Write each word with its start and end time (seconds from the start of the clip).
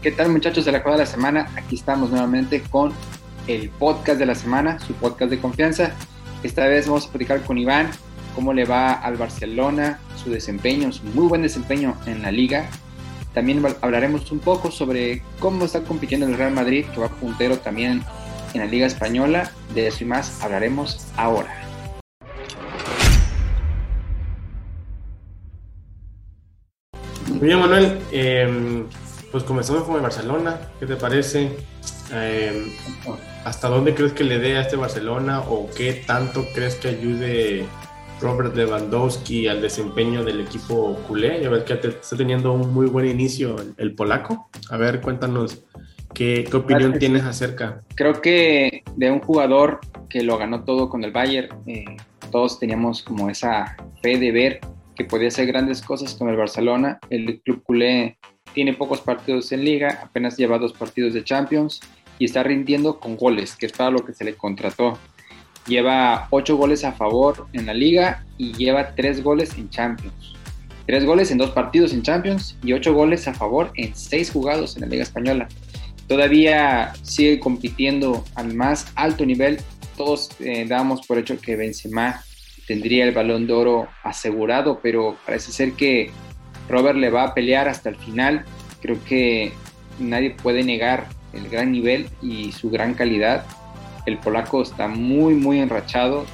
¿Qué 0.00 0.12
tal 0.12 0.28
muchachos 0.28 0.64
de 0.64 0.70
la 0.70 0.84
Cuadra 0.84 0.98
de 0.98 1.06
la 1.06 1.10
Semana? 1.10 1.50
Aquí 1.56 1.74
estamos 1.74 2.10
nuevamente 2.10 2.62
con 2.70 2.92
el 3.48 3.68
podcast 3.68 4.20
de 4.20 4.26
la 4.26 4.36
semana, 4.36 4.78
su 4.78 4.92
podcast 4.92 5.28
de 5.28 5.40
confianza. 5.40 5.90
Esta 6.44 6.68
vez 6.68 6.86
vamos 6.86 7.08
a 7.08 7.10
platicar 7.10 7.42
con 7.42 7.58
Iván 7.58 7.90
cómo 8.36 8.52
le 8.52 8.64
va 8.64 8.92
al 8.92 9.16
Barcelona, 9.16 9.98
su 10.14 10.30
desempeño, 10.30 10.92
su 10.92 11.02
muy 11.02 11.26
buen 11.26 11.42
desempeño 11.42 11.96
en 12.06 12.22
la 12.22 12.30
liga. 12.30 12.66
También 13.34 13.60
hablaremos 13.80 14.30
un 14.30 14.38
poco 14.38 14.70
sobre 14.70 15.20
cómo 15.40 15.64
está 15.64 15.82
compitiendo 15.82 16.26
el 16.26 16.36
Real 16.36 16.52
Madrid, 16.52 16.86
que 16.94 17.00
va 17.00 17.08
puntero 17.08 17.58
también 17.58 18.04
en 18.54 18.60
la 18.60 18.66
Liga 18.66 18.86
Española. 18.86 19.50
De 19.74 19.88
eso 19.88 20.04
y 20.04 20.06
más 20.06 20.40
hablaremos 20.44 21.08
ahora. 21.16 21.52
Muy 27.26 27.48
bien, 27.48 27.58
Manuel. 27.58 27.98
Eh, 28.12 28.84
pues 29.30 29.44
comenzamos 29.44 29.84
con 29.84 29.96
el 29.96 30.02
Barcelona. 30.02 30.58
¿Qué 30.78 30.86
te 30.86 30.96
parece? 30.96 31.56
Eh, 32.12 32.72
¿Hasta 33.44 33.68
dónde 33.68 33.94
crees 33.94 34.12
que 34.12 34.24
le 34.24 34.38
dé 34.38 34.56
a 34.56 34.62
este 34.62 34.76
Barcelona 34.76 35.40
o 35.40 35.68
qué 35.76 35.92
tanto 36.06 36.44
crees 36.54 36.76
que 36.76 36.88
ayude 36.88 37.66
Robert 38.20 38.56
Lewandowski 38.56 39.46
al 39.48 39.60
desempeño 39.60 40.24
del 40.24 40.40
equipo 40.40 40.98
culé? 41.06 41.42
Ya 41.42 41.50
ves 41.50 41.64
que 41.64 41.74
está 41.74 42.16
teniendo 42.16 42.52
un 42.52 42.72
muy 42.72 42.86
buen 42.86 43.06
inicio 43.06 43.56
el, 43.76 43.94
polaco. 43.94 44.48
A 44.70 44.76
ver, 44.76 45.00
cuéntanos 45.00 45.64
qué, 46.14 46.46
qué 46.50 46.56
opinión 46.56 46.98
tienes 46.98 47.24
acerca. 47.24 47.82
Creo 47.94 48.20
que 48.20 48.82
de 48.96 49.10
un 49.10 49.20
jugador 49.20 49.80
que 50.08 50.22
lo 50.22 50.38
ganó 50.38 50.64
todo 50.64 50.88
con 50.88 51.04
el 51.04 51.12
Bayern, 51.12 51.48
eh, 51.66 51.84
todos 52.30 52.58
teníamos 52.58 53.02
como 53.02 53.28
esa 53.28 53.76
fe 54.02 54.18
de 54.18 54.32
ver 54.32 54.60
que 54.96 55.04
podía 55.04 55.28
hacer 55.28 55.46
grandes 55.46 55.80
cosas 55.80 56.14
con 56.14 56.28
el 56.28 56.36
Barcelona. 56.36 56.98
El 57.08 57.40
club 57.42 57.62
culé 57.62 58.18
tiene 58.58 58.74
pocos 58.74 59.00
partidos 59.00 59.52
en 59.52 59.64
liga, 59.64 60.00
apenas 60.02 60.36
lleva 60.36 60.58
dos 60.58 60.72
partidos 60.72 61.14
de 61.14 61.22
Champions 61.22 61.78
y 62.18 62.24
está 62.24 62.42
rindiendo 62.42 62.98
con 62.98 63.16
goles, 63.16 63.54
que 63.54 63.66
es 63.66 63.72
para 63.72 63.92
lo 63.92 64.04
que 64.04 64.12
se 64.12 64.24
le 64.24 64.34
contrató. 64.34 64.98
Lleva 65.68 66.26
ocho 66.30 66.56
goles 66.56 66.82
a 66.82 66.90
favor 66.90 67.46
en 67.52 67.66
la 67.66 67.72
liga 67.72 68.26
y 68.36 68.54
lleva 68.54 68.96
tres 68.96 69.22
goles 69.22 69.56
en 69.56 69.70
Champions. 69.70 70.34
Tres 70.88 71.04
goles 71.04 71.30
en 71.30 71.38
dos 71.38 71.50
partidos 71.50 71.92
en 71.92 72.02
Champions 72.02 72.58
y 72.64 72.72
ocho 72.72 72.92
goles 72.94 73.28
a 73.28 73.34
favor 73.34 73.70
en 73.76 73.94
seis 73.94 74.32
jugados 74.32 74.74
en 74.74 74.80
la 74.80 74.88
Liga 74.88 75.04
Española. 75.04 75.46
Todavía 76.08 76.94
sigue 77.02 77.38
compitiendo 77.38 78.24
al 78.34 78.54
más 78.54 78.90
alto 78.96 79.24
nivel. 79.24 79.60
Todos 79.96 80.30
eh, 80.40 80.66
damos 80.66 81.06
por 81.06 81.18
hecho 81.18 81.40
que 81.40 81.54
Benzema 81.54 82.24
tendría 82.66 83.04
el 83.04 83.14
balón 83.14 83.46
de 83.46 83.52
oro 83.52 83.86
asegurado, 84.02 84.80
pero 84.82 85.16
parece 85.24 85.52
ser 85.52 85.74
que 85.74 86.10
Robert 86.68 86.98
le 86.98 87.10
va 87.10 87.24
a 87.24 87.34
pelear 87.34 87.68
hasta 87.68 87.88
el 87.88 87.96
final. 87.96 88.44
Creo 88.80 89.02
que 89.04 89.52
nadie 89.98 90.30
puede 90.30 90.62
negar 90.62 91.08
el 91.32 91.48
gran 91.48 91.72
nivel 91.72 92.08
y 92.22 92.52
su 92.52 92.70
gran 92.70 92.94
calidad. 92.94 93.44
El 94.06 94.18
polaco 94.18 94.62
está 94.62 94.88
muy, 94.88 95.34
muy 95.34 95.60
enrachado. 95.60 96.26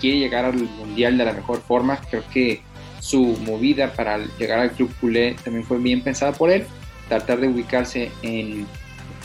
Quiere 0.00 0.18
llegar 0.18 0.44
al 0.44 0.54
mundial 0.54 1.16
de 1.18 1.24
la 1.24 1.32
mejor 1.32 1.60
forma. 1.60 1.98
Creo 2.10 2.24
que 2.32 2.60
su 3.00 3.36
movida 3.44 3.92
para 3.92 4.18
llegar 4.38 4.58
al 4.58 4.72
club 4.72 4.90
culé 5.00 5.36
también 5.44 5.64
fue 5.64 5.78
bien 5.78 6.02
pensada 6.02 6.32
por 6.32 6.50
él. 6.50 6.64
Tratar 7.08 7.40
de 7.40 7.48
ubicarse 7.48 8.10
en 8.22 8.66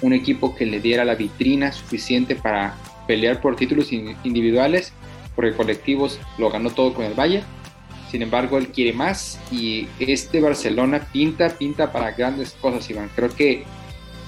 un 0.02 0.14
equipo 0.14 0.56
que 0.56 0.66
le 0.66 0.80
diera 0.80 1.06
la 1.06 1.16
vitrina 1.16 1.72
suficiente 1.72 2.36
para 2.36 2.76
pelear 3.08 3.42
por 3.42 3.56
títulos 3.56 3.92
individuales 3.92 4.94
porque 5.38 5.54
colectivos 5.54 6.20
lo 6.40 6.50
ganó 6.50 6.72
todo 6.72 6.96
con 6.96 7.06
el 7.06 7.14
Valle. 7.14 7.44
Sin 8.12 8.22
embargo, 8.22 8.58
él 8.58 8.70
quiere 8.70 8.94
más 8.94 9.40
y 9.52 9.88
este 10.00 10.40
Barcelona 10.40 11.08
pinta, 11.12 11.50
pinta 11.50 11.92
para 11.92 12.12
grandes 12.12 12.54
cosas, 12.54 12.90
Iván. 12.90 13.10
Creo 13.16 13.30
que 13.30 13.64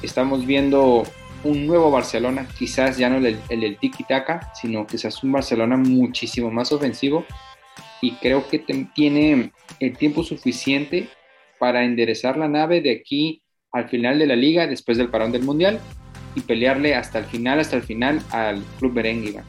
estamos 0.02 0.46
viendo 0.46 1.04
un 1.44 1.66
nuevo 1.66 1.90
Barcelona, 1.90 2.48
quizás 2.58 2.98
ya 2.98 3.10
no 3.10 3.18
el, 3.18 3.40
del 3.48 3.78
tiki-taka, 3.78 4.52
sino 4.54 4.86
quizás 4.86 5.24
un 5.24 5.32
Barcelona 5.32 5.78
muchísimo 5.78 6.52
más 6.52 6.72
ofensivo 6.72 7.26
y 8.02 8.14
creo 8.16 8.48
que 8.48 8.60
tiene 8.94 9.52
el 9.80 9.98
tiempo 9.98 10.24
suficiente 10.24 11.10
para 11.60 11.84
enderezar 11.84 12.38
la 12.38 12.48
nave 12.48 12.82
de 12.82 12.92
aquí 12.92 13.42
al 13.72 13.90
final 13.90 14.20
de 14.20 14.28
la 14.28 14.36
liga, 14.36 14.68
después 14.68 14.98
del 14.98 15.10
parón 15.10 15.32
del 15.32 15.44
Mundial, 15.44 15.80
y 16.36 16.42
pelearle 16.42 16.96
hasta 16.96 17.20
el 17.20 17.26
final, 17.26 17.60
hasta 17.60 17.76
el 17.76 17.84
final 17.84 18.22
al 18.32 18.64
Club 18.80 18.94
Merengue, 18.94 19.30
Iván. 19.30 19.46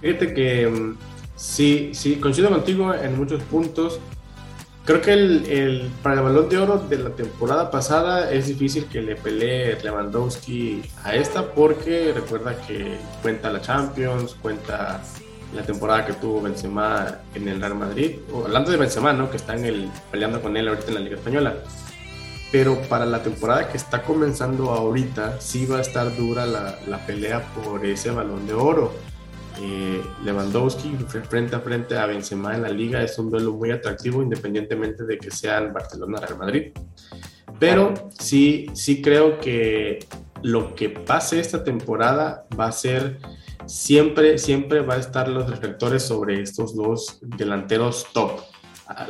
Fíjate 0.00 0.34
que 0.34 0.66
mm, 0.66 0.96
sí, 1.36 1.90
sí, 1.94 2.16
coincido 2.16 2.50
contigo 2.50 2.92
en 2.94 3.16
muchos 3.16 3.42
puntos. 3.44 4.00
Creo 4.86 5.02
que 5.02 5.12
el, 5.12 5.90
para 6.00 6.16
el 6.16 6.22
balón 6.22 6.48
de 6.48 6.58
oro 6.58 6.78
de 6.78 6.98
la 6.98 7.10
temporada 7.10 7.72
pasada 7.72 8.30
es 8.30 8.46
difícil 8.46 8.86
que 8.86 9.02
le 9.02 9.16
pelee 9.16 9.76
Lewandowski 9.82 10.80
a 11.02 11.16
esta 11.16 11.50
porque 11.50 12.12
recuerda 12.14 12.56
que 12.66 12.96
cuenta 13.20 13.50
la 13.50 13.60
Champions, 13.60 14.36
cuenta 14.40 15.02
la 15.52 15.62
temporada 15.62 16.06
que 16.06 16.12
tuvo 16.12 16.40
Benzema 16.40 17.18
en 17.34 17.48
el 17.48 17.60
Real 17.60 17.74
Madrid, 17.74 18.18
o 18.32 18.44
hablando 18.44 18.70
de 18.70 18.76
Benzema, 18.76 19.12
¿no? 19.12 19.28
que 19.28 19.38
está 19.38 19.56
en 19.56 19.64
el, 19.64 19.90
peleando 20.12 20.40
con 20.40 20.56
él 20.56 20.68
ahorita 20.68 20.86
en 20.88 20.94
la 20.94 21.00
Liga 21.00 21.16
Española. 21.16 21.56
Pero 22.52 22.80
para 22.82 23.06
la 23.06 23.24
temporada 23.24 23.68
que 23.68 23.76
está 23.76 24.02
comenzando 24.02 24.70
ahorita, 24.70 25.40
sí 25.40 25.66
va 25.66 25.78
a 25.78 25.80
estar 25.80 26.14
dura 26.16 26.46
la, 26.46 26.78
la 26.86 27.04
pelea 27.06 27.44
por 27.54 27.84
ese 27.84 28.12
balón 28.12 28.46
de 28.46 28.54
oro 28.54 28.92
eh, 29.60 30.02
Lewandowski 30.24 30.96
frente 31.28 31.56
a 31.56 31.60
frente 31.60 31.96
a 31.96 32.06
Benzema 32.06 32.54
en 32.54 32.62
la 32.62 32.68
liga 32.68 33.02
es 33.02 33.18
un 33.18 33.30
duelo 33.30 33.52
muy 33.52 33.70
atractivo 33.70 34.22
independientemente 34.22 35.04
de 35.04 35.18
que 35.18 35.30
sea 35.30 35.58
el 35.58 35.72
Barcelona 35.72 36.20
Real 36.20 36.38
Madrid. 36.38 36.72
Pero 37.58 37.94
sí, 38.18 38.66
sí 38.74 39.00
creo 39.00 39.38
que 39.38 40.00
lo 40.42 40.74
que 40.74 40.90
pase 40.90 41.40
esta 41.40 41.64
temporada 41.64 42.46
va 42.58 42.66
a 42.66 42.72
ser 42.72 43.18
siempre, 43.66 44.38
siempre 44.38 44.80
va 44.80 44.94
a 44.94 44.98
estar 44.98 45.28
los 45.28 45.48
reflectores 45.48 46.02
sobre 46.02 46.42
estos 46.42 46.74
dos 46.74 47.18
delanteros 47.22 48.06
top. 48.12 48.40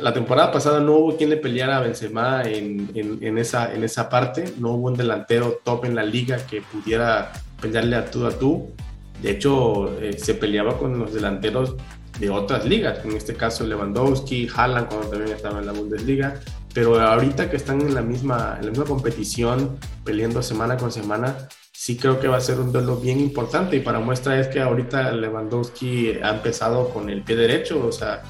La 0.01 0.11
temporada 0.11 0.51
pasada 0.51 0.79
no 0.79 0.93
hubo 0.93 1.17
quien 1.17 1.29
le 1.29 1.37
peleara 1.37 1.77
a 1.77 1.81
Benzema 1.81 2.41
en, 2.43 2.89
en, 2.95 3.37
esa, 3.37 3.73
en 3.73 3.83
esa 3.83 4.09
parte, 4.09 4.53
no 4.57 4.71
hubo 4.71 4.87
un 4.87 4.95
delantero 4.95 5.59
top 5.63 5.85
en 5.85 5.93
la 5.93 6.03
liga 6.03 6.37
que 6.47 6.61
pudiera 6.61 7.31
pelearle 7.61 7.95
a 7.95 8.09
tú 8.09 8.25
a 8.25 8.31
tú. 8.31 8.73
De 9.21 9.31
hecho, 9.31 9.99
eh, 9.99 10.17
se 10.17 10.35
peleaba 10.35 10.77
con 10.77 10.97
los 10.99 11.13
delanteros 11.13 11.75
de 12.19 12.29
otras 12.29 12.65
ligas, 12.65 13.03
en 13.05 13.11
este 13.11 13.35
caso 13.35 13.65
Lewandowski, 13.65 14.49
Haaland 14.53 14.87
cuando 14.87 15.07
también 15.07 15.35
estaba 15.35 15.59
en 15.59 15.67
la 15.67 15.71
Bundesliga, 15.71 16.39
pero 16.73 16.99
ahorita 16.99 17.49
que 17.49 17.57
están 17.57 17.81
en 17.81 17.93
la 17.93 18.01
misma, 18.01 18.57
en 18.59 18.65
la 18.65 18.71
misma 18.71 18.85
competición, 18.85 19.77
peleando 20.03 20.41
semana 20.41 20.77
con 20.77 20.91
semana, 20.91 21.35
sí 21.71 21.95
creo 21.95 22.19
que 22.19 22.27
va 22.27 22.37
a 22.37 22.41
ser 22.41 22.59
un 22.59 22.71
duelo 22.71 22.97
bien 22.97 23.19
importante. 23.19 23.75
Y 23.77 23.79
para 23.79 23.99
muestra 23.99 24.39
es 24.39 24.47
que 24.47 24.61
ahorita 24.61 25.11
Lewandowski 25.11 26.19
ha 26.23 26.31
empezado 26.31 26.89
con 26.89 27.09
el 27.09 27.21
pie 27.21 27.35
derecho, 27.35 27.85
o 27.85 27.91
sea, 27.91 28.23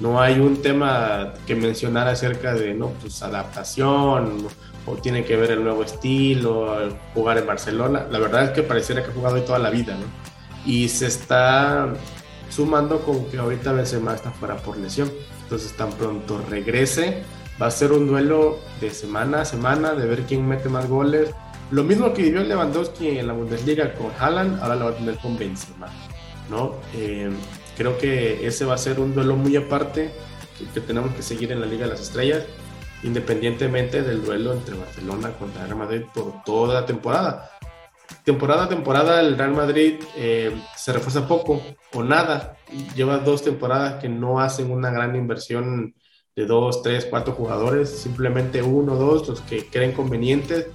no 0.00 0.20
hay 0.20 0.40
un 0.40 0.62
tema 0.62 1.34
que 1.46 1.54
mencionar 1.54 2.08
acerca 2.08 2.54
de, 2.54 2.74
no, 2.74 2.88
pues 3.00 3.22
adaptación, 3.22 4.48
o 4.86 4.94
tiene 4.96 5.24
que 5.24 5.36
ver 5.36 5.50
el 5.52 5.62
nuevo 5.62 5.84
estilo, 5.84 6.76
jugar 7.14 7.38
en 7.38 7.46
Barcelona. 7.46 8.06
La 8.10 8.18
verdad 8.18 8.44
es 8.44 8.50
que 8.50 8.62
pareciera 8.62 9.02
que 9.02 9.10
ha 9.10 9.14
jugado 9.14 9.36
ahí 9.36 9.42
toda 9.42 9.58
la 9.58 9.70
vida, 9.70 9.94
¿no? 9.94 10.06
Y 10.64 10.88
se 10.88 11.06
está 11.06 11.92
sumando 12.48 13.02
con 13.02 13.26
que 13.26 13.38
ahorita 13.38 13.72
Benzema 13.72 14.14
está 14.14 14.30
fuera 14.30 14.56
por 14.56 14.76
lesión. 14.76 15.10
Entonces 15.42 15.72
tan 15.76 15.90
pronto 15.90 16.42
regrese, 16.48 17.22
va 17.60 17.66
a 17.66 17.70
ser 17.70 17.92
un 17.92 18.06
duelo 18.06 18.58
de 18.80 18.90
semana 18.90 19.42
a 19.42 19.44
semana, 19.44 19.94
de 19.94 20.06
ver 20.06 20.22
quién 20.22 20.46
mete 20.46 20.68
más 20.68 20.88
goles. 20.88 21.30
Lo 21.70 21.84
mismo 21.84 22.12
que 22.12 22.22
vivió 22.22 22.42
Lewandowski 22.42 23.18
en 23.18 23.26
la 23.26 23.32
Bundesliga 23.32 23.94
con 23.94 24.10
Haaland, 24.18 24.60
ahora 24.62 24.76
lo 24.76 24.84
va 24.86 24.90
a 24.92 24.94
tener 24.94 25.16
con 25.18 25.38
Benzema, 25.38 25.88
¿no? 26.48 26.74
Eh, 26.94 27.30
creo 27.80 27.96
que 27.96 28.46
ese 28.46 28.66
va 28.66 28.74
a 28.74 28.78
ser 28.78 29.00
un 29.00 29.14
duelo 29.14 29.36
muy 29.36 29.56
aparte 29.56 30.10
que, 30.58 30.66
que 30.66 30.80
tenemos 30.82 31.14
que 31.14 31.22
seguir 31.22 31.50
en 31.50 31.60
la 31.60 31.66
Liga 31.66 31.86
de 31.86 31.92
las 31.92 32.02
Estrellas 32.02 32.44
independientemente 33.02 34.02
del 34.02 34.22
duelo 34.22 34.52
entre 34.52 34.76
Barcelona 34.76 35.32
contra 35.32 35.64
Real 35.64 35.78
Madrid 35.78 36.02
por 36.12 36.42
toda 36.44 36.74
la 36.74 36.84
temporada. 36.84 37.50
Temporada 38.22 38.64
a 38.64 38.68
temporada 38.68 39.20
el 39.20 39.38
Real 39.38 39.54
Madrid 39.54 39.94
eh, 40.14 40.54
se 40.76 40.92
refuerza 40.92 41.26
poco 41.26 41.62
o 41.94 42.02
nada. 42.02 42.58
Lleva 42.94 43.16
dos 43.16 43.42
temporadas 43.42 43.94
que 43.94 44.10
no 44.10 44.40
hacen 44.40 44.70
una 44.70 44.90
gran 44.90 45.16
inversión 45.16 45.94
de 46.36 46.44
dos, 46.44 46.82
tres, 46.82 47.06
cuatro 47.08 47.32
jugadores, 47.32 47.88
simplemente 47.88 48.62
uno, 48.62 48.96
dos, 48.96 49.26
los 49.26 49.40
que 49.40 49.70
creen 49.70 49.92
convenientes. 49.92 50.66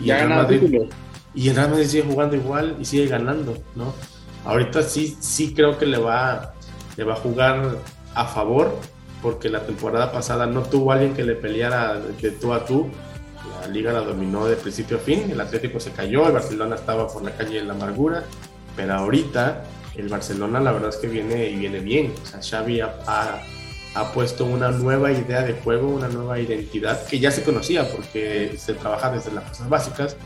Y, 0.00 0.08
el 0.08 0.16
Real 0.16 0.28
Madrid, 0.30 0.62
y 1.34 1.48
el 1.50 1.56
Real 1.56 1.70
Madrid 1.72 1.86
sigue 1.86 2.04
jugando 2.04 2.36
igual 2.36 2.78
y 2.80 2.86
sigue 2.86 3.06
ganando, 3.06 3.54
¿no? 3.74 3.92
Ahorita 4.48 4.82
sí, 4.82 5.14
sí 5.20 5.52
creo 5.52 5.76
que 5.76 5.84
le 5.84 5.98
va, 5.98 6.54
le 6.96 7.04
va 7.04 7.12
a 7.12 7.16
jugar 7.16 7.76
a 8.14 8.24
favor 8.24 8.74
porque 9.20 9.50
la 9.50 9.66
temporada 9.66 10.10
pasada 10.10 10.46
no 10.46 10.62
tuvo 10.62 10.90
alguien 10.90 11.12
que 11.12 11.22
le 11.22 11.34
peleara 11.34 12.00
de 12.00 12.30
tú 12.30 12.54
a 12.54 12.64
tú. 12.64 12.88
La 13.60 13.68
liga 13.68 13.92
la 13.92 14.00
dominó 14.00 14.46
de 14.46 14.56
principio 14.56 14.96
a 14.96 15.00
fin, 15.00 15.30
el 15.30 15.38
Atlético 15.38 15.78
se 15.78 15.90
cayó, 15.90 16.26
el 16.26 16.32
Barcelona 16.32 16.76
estaba 16.76 17.06
por 17.08 17.22
la 17.22 17.32
calle 17.32 17.56
de 17.60 17.64
la 17.64 17.74
amargura, 17.74 18.24
pero 18.74 18.94
ahorita 18.94 19.64
el 19.96 20.08
Barcelona 20.08 20.60
la 20.60 20.72
verdad 20.72 20.88
es 20.88 20.96
que 20.96 21.08
viene 21.08 21.50
y 21.50 21.56
viene 21.56 21.80
bien. 21.80 22.14
O 22.22 22.26
sea, 22.26 22.40
Xavi 22.40 22.80
ha, 22.80 23.42
ha 23.94 24.12
puesto 24.14 24.46
una 24.46 24.70
nueva 24.70 25.12
idea 25.12 25.42
de 25.42 25.60
juego, 25.62 25.88
una 25.88 26.08
nueva 26.08 26.38
identidad 26.40 27.04
que 27.06 27.18
ya 27.18 27.30
se 27.30 27.42
conocía 27.42 27.86
porque 27.90 28.54
se 28.56 28.72
trabaja 28.72 29.10
desde 29.10 29.30
las 29.30 29.44
cosas 29.44 29.68
básicas, 29.68 30.16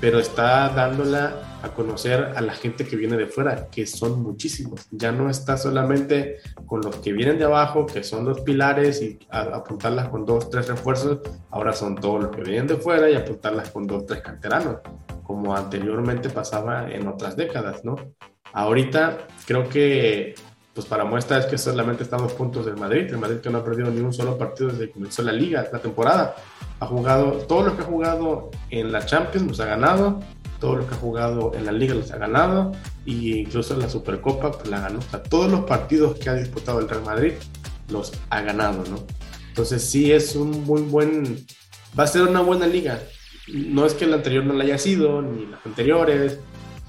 pero 0.00 0.18
está 0.18 0.68
dándola 0.68 1.58
a 1.62 1.70
conocer 1.70 2.32
a 2.36 2.40
la 2.40 2.52
gente 2.52 2.86
que 2.86 2.96
viene 2.96 3.16
de 3.16 3.26
fuera, 3.26 3.66
que 3.68 3.86
son 3.86 4.22
muchísimos. 4.22 4.86
Ya 4.90 5.10
no 5.10 5.28
está 5.28 5.56
solamente 5.56 6.36
con 6.66 6.80
los 6.82 6.96
que 6.96 7.12
vienen 7.12 7.38
de 7.38 7.44
abajo, 7.44 7.86
que 7.86 8.04
son 8.04 8.24
los 8.24 8.40
pilares, 8.40 9.02
y 9.02 9.18
apuntarlas 9.30 10.08
con 10.08 10.24
dos, 10.24 10.50
tres 10.50 10.68
refuerzos, 10.68 11.18
ahora 11.50 11.72
son 11.72 11.96
todos 11.96 12.22
los 12.22 12.36
que 12.36 12.42
vienen 12.42 12.68
de 12.68 12.76
fuera 12.76 13.10
y 13.10 13.14
apuntarlas 13.14 13.70
con 13.70 13.86
dos, 13.86 14.06
tres 14.06 14.20
canteranos, 14.20 14.76
como 15.24 15.56
anteriormente 15.56 16.30
pasaba 16.30 16.88
en 16.90 17.08
otras 17.08 17.36
décadas, 17.36 17.84
¿no? 17.84 17.96
Ahorita 18.52 19.26
creo 19.46 19.68
que 19.68 20.34
pues 20.78 20.86
para 20.86 21.04
muestra 21.04 21.38
es 21.38 21.46
que 21.46 21.58
solamente 21.58 22.04
estamos 22.04 22.34
puntos 22.34 22.64
del 22.64 22.76
Madrid, 22.76 23.08
el 23.10 23.18
Madrid 23.18 23.38
que 23.38 23.50
no 23.50 23.58
ha 23.58 23.64
perdido 23.64 23.90
ni 23.90 24.00
un 24.00 24.12
solo 24.12 24.38
partido 24.38 24.70
desde 24.70 24.86
que 24.86 24.92
comenzó 24.92 25.22
la 25.22 25.32
liga, 25.32 25.68
la 25.72 25.80
temporada. 25.80 26.36
Ha 26.78 26.86
jugado, 26.86 27.32
todo 27.48 27.62
lo 27.62 27.76
que 27.76 27.82
ha 27.82 27.84
jugado 27.84 28.52
en 28.70 28.92
la 28.92 29.04
Champions 29.04 29.48
los 29.48 29.58
ha 29.58 29.64
ganado, 29.64 30.20
todo 30.60 30.76
lo 30.76 30.86
que 30.86 30.94
ha 30.94 30.98
jugado 30.98 31.50
en 31.56 31.66
la 31.66 31.72
liga 31.72 31.94
los 31.94 32.12
ha 32.12 32.18
ganado, 32.18 32.70
e 33.04 33.10
incluso 33.10 33.74
en 33.74 33.80
la 33.80 33.88
Supercopa 33.88 34.52
pues 34.52 34.68
la 34.68 34.78
ganó. 34.78 35.00
O 35.00 35.02
sea, 35.02 35.20
todos 35.20 35.50
los 35.50 35.64
partidos 35.64 36.16
que 36.16 36.30
ha 36.30 36.34
disputado 36.34 36.78
el 36.78 36.88
Real 36.88 37.02
Madrid 37.02 37.32
los 37.88 38.12
ha 38.30 38.40
ganado, 38.42 38.84
¿no? 38.88 39.04
Entonces 39.48 39.82
sí 39.82 40.12
es 40.12 40.36
un 40.36 40.62
muy 40.62 40.82
buen, 40.82 41.44
va 41.98 42.04
a 42.04 42.06
ser 42.06 42.22
una 42.22 42.40
buena 42.40 42.68
liga. 42.68 43.00
No 43.52 43.84
es 43.84 43.94
que 43.94 44.04
el 44.04 44.14
anterior 44.14 44.44
no 44.44 44.54
la 44.54 44.62
haya 44.62 44.78
sido, 44.78 45.22
ni 45.22 45.44
las 45.46 45.66
anteriores, 45.66 46.38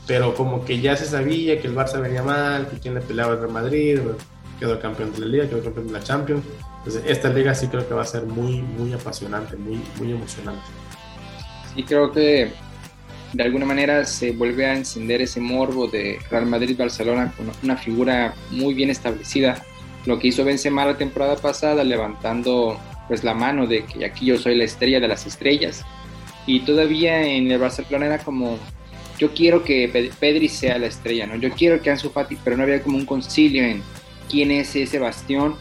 pero 0.08 0.34
como 0.34 0.66
que 0.66 0.80
ya 0.80 0.96
se 0.96 1.06
sabía 1.06 1.62
que 1.62 1.68
el 1.68 1.76
Barça 1.76 2.02
venía 2.02 2.24
mal, 2.24 2.68
que 2.68 2.80
quien 2.80 2.96
le 2.96 3.02
peleaba 3.02 3.34
el 3.34 3.40
Real 3.40 3.52
Madrid, 3.52 4.00
quedó 4.60 4.80
campeón 4.80 5.14
de 5.14 5.20
la 5.20 5.26
Liga, 5.28 5.50
quedó 5.50 5.64
campeón 5.64 5.88
de 5.88 5.94
la 5.94 6.04
Champions. 6.04 6.44
Entonces, 6.80 7.04
esta 7.08 7.30
liga 7.30 7.54
sí 7.54 7.68
creo 7.68 7.88
que 7.88 7.94
va 7.94 8.04
a 8.04 8.06
ser 8.06 8.24
muy, 8.24 8.62
muy 8.62 8.94
apasionante, 8.94 9.56
muy, 9.58 9.82
muy 9.98 10.12
emocionante. 10.12 10.64
Sí, 11.76 11.84
creo 11.84 12.12
que 12.12 12.52
de 13.34 13.44
alguna 13.44 13.66
manera 13.66 14.06
se 14.06 14.32
vuelve 14.32 14.66
a 14.66 14.76
encender 14.76 15.22
ese 15.22 15.40
morbo 15.40 15.88
de 15.88 16.20
Real 16.32 16.46
Madrid-Barcelona 16.46 17.34
con 17.36 17.52
una 17.64 17.78
figura 17.78 18.34
muy 18.50 18.74
bien 18.74 18.90
establecida. 18.90 19.64
Lo 20.06 20.18
que 20.18 20.30
hizo 20.30 20.46
Benzema 20.46 20.86
la 20.86 20.98
temporada 20.98 21.36
pasada, 21.36 21.84
levantando 21.84 22.80
pues 23.08 23.24
la 23.24 23.34
mano 23.34 23.68
de 23.68 23.86
que 23.86 24.06
aquí 24.06 24.28
yo 24.28 24.38
soy 24.38 24.56
la 24.56 24.64
estrella 24.64 25.00
de 25.00 25.08
las 25.08 25.28
estrellas. 25.28 25.86
Y 26.46 26.62
todavía 26.62 27.22
en 27.24 27.52
el 27.52 27.60
Barcelona 27.60 28.06
era 28.06 28.18
como 28.20 28.58
yo 29.20 29.34
quiero 29.34 29.64
que 29.64 30.12
Pedri 30.20 30.48
sea 30.48 30.80
la 30.80 30.88
estrella, 30.88 31.28
¿no? 31.28 31.36
Yo 31.36 31.52
quiero 31.52 31.82
que 31.82 31.92
Ansu 31.92 32.10
Fati, 32.10 32.38
pero 32.44 32.56
no 32.56 32.64
había 32.64 32.82
como 32.82 32.98
un 32.98 33.06
concilio 33.06 33.64
en 33.64 33.84
quién 34.30 34.50
es 34.50 34.76
ese 34.76 34.98
bastión 34.98 35.56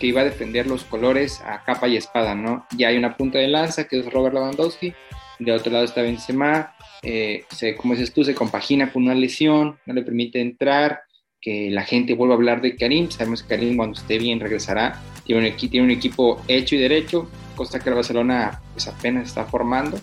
que 0.00 0.08
iba 0.08 0.22
a 0.22 0.24
defender 0.24 0.66
los 0.66 0.82
colores 0.82 1.40
a 1.42 1.62
capa 1.62 1.86
y 1.86 1.96
espada, 1.96 2.34
¿no? 2.34 2.66
Ya 2.76 2.88
hay 2.88 2.96
una 2.96 3.16
punta 3.16 3.38
de 3.38 3.46
lanza 3.46 3.86
que 3.86 4.00
es 4.00 4.12
Robert 4.12 4.34
Lewandowski, 4.34 4.92
de 5.38 5.52
otro 5.52 5.72
lado 5.72 5.84
está 5.84 6.02
Benzema, 6.02 6.74
eh, 7.02 7.44
se, 7.50 7.76
como 7.76 7.94
dices 7.94 8.12
tú, 8.12 8.24
se 8.24 8.34
compagina 8.34 8.92
con 8.92 9.04
una 9.04 9.14
lesión, 9.14 9.78
no 9.86 9.94
le 9.94 10.02
permite 10.02 10.40
entrar, 10.40 11.02
que 11.40 11.70
la 11.70 11.82
gente 11.82 12.14
vuelva 12.14 12.34
a 12.34 12.38
hablar 12.38 12.62
de 12.62 12.74
Karim, 12.74 13.10
sabemos 13.10 13.42
que 13.42 13.50
Karim 13.50 13.76
cuando 13.76 13.98
esté 13.98 14.18
bien 14.18 14.40
regresará, 14.40 15.00
tiene 15.24 15.50
un, 15.50 15.56
tiene 15.56 15.84
un 15.84 15.90
equipo 15.90 16.42
hecho 16.48 16.74
y 16.74 16.78
derecho, 16.78 17.30
cosa 17.54 17.78
que 17.78 17.90
el 17.90 17.94
Barcelona 17.94 18.60
pues 18.72 18.88
apenas 18.88 19.28
está 19.28 19.44
formando, 19.44 20.00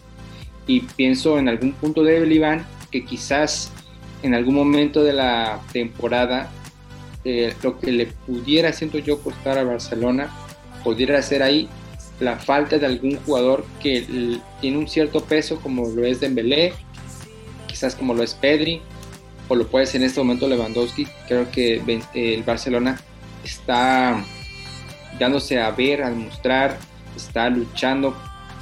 y 0.68 0.82
pienso 0.82 1.40
en 1.40 1.50
algún 1.50 1.74
punto 1.74 2.04
de 2.04 2.26
Iván, 2.32 2.66
que 2.92 3.06
quizás 3.06 3.72
en 4.24 4.36
algún 4.36 4.56
momento 4.56 5.04
de 5.04 5.14
la 5.14 5.62
temporada 5.72 6.52
eh, 7.24 7.54
lo 7.64 7.80
que 7.80 7.92
le 7.92 8.08
pudiera, 8.08 8.74
siento 8.74 8.98
yo, 9.00 9.20
costar 9.20 9.58
a 9.58 9.64
Barcelona, 9.64 10.30
pudiera 10.84 11.22
ser 11.22 11.44
ahí 11.44 11.70
la 12.20 12.38
falta 12.38 12.78
de 12.78 12.86
algún 12.86 13.18
jugador 13.18 13.66
que 13.82 14.40
tiene 14.60 14.78
un 14.78 14.88
cierto 14.88 15.24
peso, 15.24 15.60
como 15.60 15.88
lo 15.88 16.06
es 16.06 16.20
Dembélé, 16.20 16.74
quizás 17.68 17.96
como 17.96 18.14
lo 18.14 18.24
es 18.24 18.34
Pedri, 18.34 18.82
o 19.48 19.56
lo 19.56 19.68
puede 19.68 19.86
ser 19.86 20.02
en 20.02 20.08
este 20.08 20.20
momento 20.20 20.48
Lewandowski. 20.48 21.08
Creo 21.28 21.50
que 21.52 21.82
el 22.14 22.44
Barcelona 22.44 23.00
está 23.44 24.24
dándose 25.20 25.60
a 25.60 25.72
ver, 25.72 26.04
a 26.04 26.10
demostrar, 26.10 26.78
está 27.16 27.50
luchando 27.50 28.16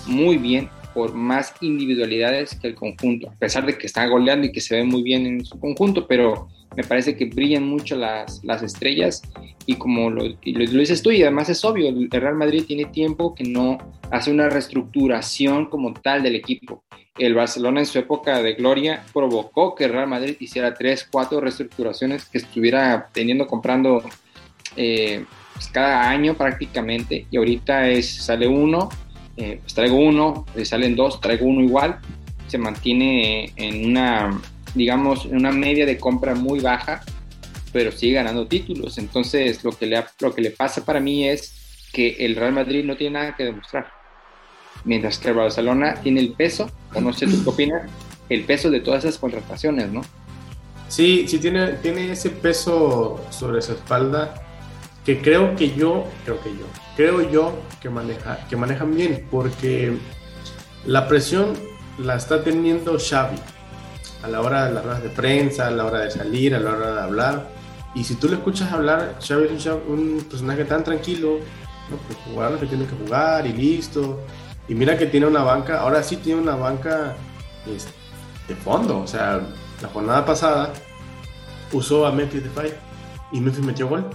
muy 0.05 0.37
bien 0.37 0.69
por 0.93 1.13
más 1.13 1.53
individualidades 1.61 2.55
que 2.55 2.67
el 2.67 2.75
conjunto, 2.75 3.29
a 3.29 3.35
pesar 3.35 3.65
de 3.65 3.77
que 3.77 3.87
está 3.87 4.05
goleando 4.07 4.47
y 4.47 4.51
que 4.51 4.61
se 4.61 4.75
ve 4.75 4.83
muy 4.83 5.03
bien 5.03 5.25
en 5.25 5.45
su 5.45 5.59
conjunto, 5.59 6.07
pero 6.07 6.47
me 6.75 6.83
parece 6.83 7.15
que 7.15 7.25
brillan 7.25 7.67
mucho 7.67 7.95
las, 7.95 8.43
las 8.43 8.61
estrellas 8.61 9.21
y 9.65 9.75
como 9.75 10.09
lo, 10.09 10.23
lo, 10.23 10.79
dices 10.79 11.01
tú 11.01 11.11
y 11.11 11.21
además 11.21 11.49
es 11.49 11.63
obvio, 11.65 11.89
el 11.89 12.09
Real 12.09 12.35
Madrid 12.35 12.63
tiene 12.65 12.85
tiempo 12.85 13.33
que 13.35 13.43
no 13.43 13.77
hace 14.11 14.31
una 14.31 14.49
reestructuración 14.49 15.67
como 15.67 15.93
tal 15.93 16.23
del 16.23 16.35
equipo. 16.35 16.83
El 17.17 17.33
Barcelona 17.33 17.81
en 17.81 17.85
su 17.85 17.99
época 17.99 18.41
de 18.41 18.53
gloria 18.53 19.03
provocó 19.13 19.75
que 19.75 19.85
el 19.85 19.91
Real 19.91 20.07
Madrid 20.07 20.37
hiciera 20.39 20.73
tres, 20.73 21.07
cuatro 21.11 21.41
reestructuraciones 21.41 22.25
que 22.25 22.37
estuviera 22.37 23.09
teniendo, 23.11 23.45
comprando 23.45 24.01
eh, 24.75 25.25
pues 25.53 25.67
cada 25.67 26.09
año 26.09 26.35
prácticamente 26.35 27.25
y 27.29 27.37
ahorita 27.37 27.89
es, 27.89 28.23
sale 28.23 28.47
uno 28.47 28.89
eh, 29.39 29.57
pues 29.61 29.73
traigo 29.73 29.95
uno, 29.95 30.45
salen 30.65 30.97
dos, 30.97 31.21
traigo 31.21 31.45
uno 31.45 31.61
igual, 31.61 31.99
se 32.47 32.57
mantiene 32.57 33.53
en 33.55 33.89
una, 33.89 34.37
digamos, 34.75 35.25
en 35.25 35.37
una 35.37 35.53
media 35.53 35.85
de 35.85 35.97
compra 35.97 36.35
muy 36.35 36.59
baja, 36.59 37.01
pero 37.71 37.89
sigue 37.93 38.15
ganando 38.15 38.47
títulos. 38.47 38.97
Entonces, 38.97 39.63
lo 39.63 39.71
que 39.71 39.85
le, 39.85 40.03
lo 40.19 40.35
que 40.35 40.41
le 40.41 40.51
pasa 40.51 40.83
para 40.83 40.99
mí 40.99 41.25
es 41.25 41.87
que 41.93 42.17
el 42.19 42.35
Real 42.35 42.51
Madrid 42.51 42.83
no 42.83 42.97
tiene 42.97 43.17
nada 43.17 43.35
que 43.37 43.45
demostrar. 43.45 43.87
Mientras 44.83 45.17
que 45.17 45.29
el 45.29 45.35
Barcelona 45.35 45.95
tiene 46.03 46.19
el 46.19 46.33
peso, 46.33 46.69
o 46.93 46.99
no 46.99 47.13
sé 47.13 47.25
tú 47.25 47.41
qué 47.41 47.49
opinas, 47.49 47.89
el 48.27 48.43
peso 48.43 48.69
de 48.69 48.81
todas 48.81 49.05
esas 49.05 49.17
contrataciones, 49.17 49.89
¿no? 49.89 50.01
Sí, 50.89 51.25
sí 51.29 51.39
tiene, 51.39 51.73
tiene 51.73 52.11
ese 52.11 52.29
peso 52.29 53.23
sobre 53.29 53.61
su 53.61 53.71
espalda 53.71 54.48
que 55.09 55.21
creo 55.23 55.55
que 55.55 55.71
yo, 55.71 56.05
creo 56.23 56.39
que 56.39 56.51
yo, 56.51 56.65
creo 56.95 57.31
yo 57.31 57.53
que, 57.81 57.89
maneja, 57.89 58.45
que 58.47 58.55
manejan 58.55 58.93
bien, 58.93 59.25
porque 59.31 59.97
la 60.85 61.07
presión 61.07 61.55
la 61.97 62.15
está 62.15 62.43
teniendo 62.43 62.95
Xavi 62.99 63.37
a 64.21 64.27
la 64.27 64.41
hora 64.41 64.65
de 64.65 64.73
las 64.73 64.83
ruedas 64.83 65.01
de 65.01 65.09
prensa, 65.09 65.65
a 65.65 65.71
la 65.71 65.85
hora 65.85 66.01
de 66.01 66.11
salir, 66.11 66.53
a 66.53 66.59
la 66.59 66.73
hora 66.73 66.93
de 66.93 67.01
hablar. 67.01 67.49
Y 67.95 68.03
si 68.03 68.15
tú 68.15 68.29
le 68.29 68.35
escuchas 68.35 68.71
hablar, 68.71 69.15
Xavi 69.19 69.47
es 69.47 69.65
un, 69.65 70.23
personaje 70.29 70.63
tan 70.65 70.83
tranquilo, 70.83 71.39
¿no? 71.89 71.97
pues 71.97 72.19
jugar 72.25 72.59
que 72.59 72.67
tiene 72.67 72.85
que 72.85 72.95
jugar 72.95 73.47
y 73.47 73.53
listo. 73.53 74.19
Y 74.67 74.75
mira 74.75 74.95
que 74.95 75.07
tiene 75.07 75.25
una 75.25 75.41
banca, 75.41 75.79
ahora 75.79 76.03
sí 76.03 76.17
tiene 76.17 76.39
una 76.39 76.53
banca 76.53 77.15
este, 77.65 77.91
de 78.47 78.55
fondo. 78.55 78.99
O 78.99 79.07
sea, 79.07 79.41
la 79.81 79.87
jornada 79.87 80.23
pasada 80.23 80.71
usó 81.71 82.05
a 82.05 82.11
Memphis 82.11 82.43
de 82.43 82.77
y 83.31 83.39
Memphis 83.39 83.65
metió 83.65 83.87
gol. 83.87 84.07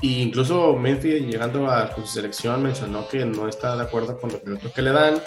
Y 0.00 0.22
incluso 0.22 0.76
Memphis, 0.76 1.26
llegando 1.26 1.70
a 1.70 1.94
su 1.94 2.06
selección, 2.06 2.62
mencionó 2.62 3.06
que 3.06 3.24
no 3.26 3.48
está 3.48 3.76
de 3.76 3.82
acuerdo 3.82 4.18
con 4.18 4.32
los 4.32 4.42
minutos 4.44 4.72
que 4.72 4.82
le 4.82 4.92
dan, 4.92 5.20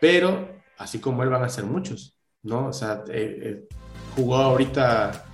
pero 0.00 0.48
así 0.78 1.00
como 1.00 1.22
él 1.24 1.30
van 1.30 1.42
a 1.42 1.48
ser 1.48 1.64
muchos, 1.64 2.16
¿no? 2.42 2.68
O 2.68 2.72
sea, 2.72 3.02
eh, 3.08 3.38
eh, 3.42 3.68
jugó 4.14 4.36
ahorita 4.36 5.24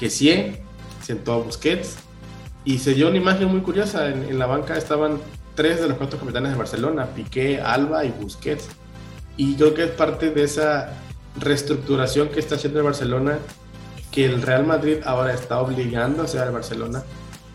que 0.00 0.10
sí, 0.10 0.56
sentó 1.02 1.34
a 1.34 1.38
Busquets 1.38 1.98
y 2.64 2.78
se 2.78 2.94
dio 2.94 3.08
una 3.08 3.18
imagen 3.18 3.48
muy 3.48 3.60
curiosa. 3.60 4.08
En, 4.08 4.38
la 4.38 4.46
banca 4.46 4.76
estaban 4.76 5.18
tres 5.54 5.80
de 5.80 5.88
los 5.88 5.96
cuatro 5.96 6.18
capitanes 6.18 6.52
de 6.52 6.58
Barcelona, 6.58 7.06
Piqué, 7.06 7.60
Alba 7.60 8.04
y 8.04 8.10
Busquets. 8.10 8.68
Y 9.36 9.54
creo 9.54 9.72
que 9.72 9.84
es 9.84 9.90
parte 9.90 10.30
de 10.30 10.42
esa 10.42 10.94
reestructuración 11.38 12.28
que 12.28 12.40
está 12.40 12.56
haciendo 12.56 12.80
el 12.80 12.86
Barcelona, 12.86 13.38
que 14.10 14.26
el 14.26 14.42
Real 14.42 14.66
Madrid 14.66 14.98
ahora 15.04 15.32
está 15.32 15.60
obligando 15.60 16.22
a 16.22 16.24
hacer 16.24 16.40
al 16.40 16.50
Barcelona 16.50 17.04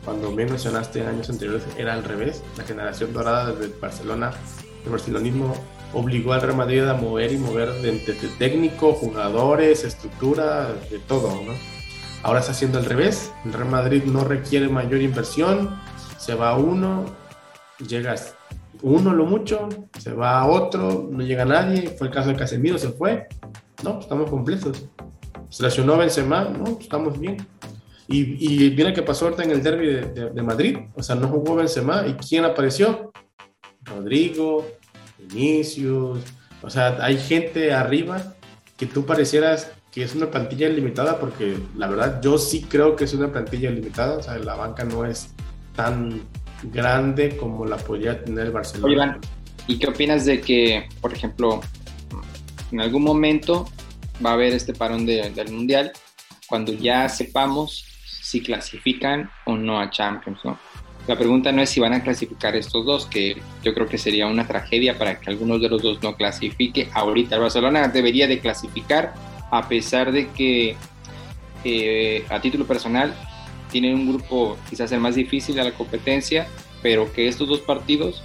cuando 0.05 0.33
bien 0.33 0.50
mencionaste 0.50 1.01
en 1.01 1.07
años 1.07 1.29
anteriores, 1.29 1.63
era 1.77 1.93
al 1.93 2.03
revés. 2.03 2.43
La 2.57 2.63
generación 2.63 3.12
dorada 3.12 3.51
desde 3.51 3.77
Barcelona, 3.79 4.31
el 4.85 4.91
barcelonismo 4.91 5.53
obligó 5.93 6.33
al 6.33 6.41
Real 6.41 6.55
Madrid 6.55 6.83
a 6.83 6.93
mover 6.93 7.33
y 7.33 7.38
mover 7.38 7.74
desde 7.81 8.27
técnico, 8.38 8.93
jugadores, 8.93 9.83
estructura, 9.83 10.74
de 10.89 11.00
todo, 11.00 11.29
¿no? 11.29 11.53
Ahora 12.24 12.39
está 12.39 12.51
haciendo 12.51 12.79
al 12.79 12.85
revés. 12.85 13.31
El 13.45 13.53
Real 13.53 13.69
Madrid 13.69 14.03
no 14.05 14.24
requiere 14.24 14.69
mayor 14.69 15.01
inversión, 15.01 15.79
se 16.17 16.35
va 16.35 16.55
uno, 16.57 17.05
llegas 17.88 18.35
uno 18.81 19.13
lo 19.13 19.25
mucho, 19.25 19.67
se 20.00 20.13
va 20.13 20.45
otro, 20.45 21.07
no 21.12 21.24
llega 21.24 21.45
nadie. 21.45 21.89
Fue 21.97 22.07
el 22.07 22.13
caso 22.13 22.29
de 22.29 22.35
Casemiro, 22.35 22.77
se 22.77 22.89
fue. 22.89 23.27
No, 23.83 24.00
estamos 24.00 24.29
completos. 24.29 24.88
Se 25.50 25.63
lesionó 25.63 25.97
Benzema, 25.97 26.43
no, 26.43 26.77
estamos 26.79 27.19
bien. 27.19 27.38
Y, 28.07 28.65
y 28.65 28.71
mira 28.71 28.93
qué 28.93 29.01
pasó 29.01 29.25
ahorita 29.25 29.43
en 29.43 29.51
el 29.51 29.63
derby 29.63 29.88
de, 29.88 30.41
Madrid. 30.43 30.77
O 30.95 31.01
sea, 31.01 31.15
no 31.15 31.27
jugó 31.27 31.55
Benzema. 31.55 32.05
¿Y 32.07 32.13
quién 32.13 32.45
apareció? 32.45 33.12
Rodrigo, 33.83 34.65
Vinicius. 35.17 36.19
O 36.62 36.69
sea, 36.69 36.97
hay 37.01 37.17
gente 37.17 37.74
arriba 37.74 38.35
que 38.77 38.85
tú 38.85 39.05
parecieras 39.05 39.71
que 39.91 40.03
es 40.03 40.13
una 40.13 40.29
plantilla 40.29 40.67
limitada 40.67 41.19
porque 41.19 41.57
la 41.77 41.88
verdad 41.88 42.21
yo 42.21 42.38
sí 42.38 42.63
creo 42.63 42.95
que 42.95 43.05
es 43.05 43.13
una 43.13 43.31
plantilla 43.31 43.71
limitada. 43.71 44.17
O 44.17 44.24
sea, 44.24 44.38
la 44.38 44.55
banca 44.55 44.83
no 44.83 45.05
es 45.05 45.33
tan 45.75 46.21
grande 46.63 47.38
como 47.38 47.65
la 47.65 47.77
podía 47.77 48.24
tener 48.24 48.47
el 48.47 48.51
Barcelona. 48.51 49.19
¿y 49.67 49.79
qué 49.79 49.88
opinas 49.88 50.25
de 50.25 50.41
que, 50.41 50.88
por 51.01 51.13
ejemplo, 51.13 51.62
en 52.71 52.81
algún 52.81 53.03
momento 53.03 53.67
va 54.24 54.31
a 54.31 54.33
haber 54.33 54.53
este 54.53 54.74
parón 54.74 55.05
del 55.05 55.51
Mundial 55.51 55.91
cuando 56.47 56.74
ya 56.74 57.09
sepamos 57.09 57.94
si 58.25 58.41
clasifican 58.41 59.29
o 59.46 59.55
no 59.55 59.79
a 59.79 59.91
Champions, 59.91 60.39
¿no? 60.44 60.58
La 61.05 61.15
pregunta 61.15 61.51
no 61.51 61.62
es 61.62 61.70
si 61.70 61.79
van 61.79 61.94
a 61.94 62.01
clasificar 62.01 62.55
estos 62.55 62.84
dos, 62.84 63.05
que 63.05 63.39
yo 63.63 63.75
creo 63.75 63.88
que 63.88 64.00
sería 64.00 64.25
una 64.25 64.48
tragedia 64.48 64.98
para 64.98 65.20
que 65.20 65.29
algunos 65.29 65.62
de 65.62 65.70
los 65.70 65.84
dos 65.84 66.01
no 66.01 66.15
clasifique 66.15 66.89
ahorita. 66.91 67.36
El 67.36 67.41
Barcelona 67.41 67.88
debería 67.88 68.27
de 68.27 68.39
clasificar 68.39 69.13
a 69.51 69.67
pesar 69.67 70.12
de 70.12 70.29
que 70.29 70.75
eh, 71.63 72.25
a 72.29 72.41
título 72.41 72.65
personal 72.65 73.13
tienen 73.70 73.94
un 73.94 74.08
grupo 74.08 74.58
quizás 74.72 74.91
el 74.91 75.01
más 75.01 75.13
difícil 75.13 75.53
de 75.53 75.63
la 75.63 75.74
competencia, 75.74 76.48
pero 76.82 77.13
que 77.13 77.27
estos 77.27 77.48
dos 77.48 77.60
partidos, 77.60 78.24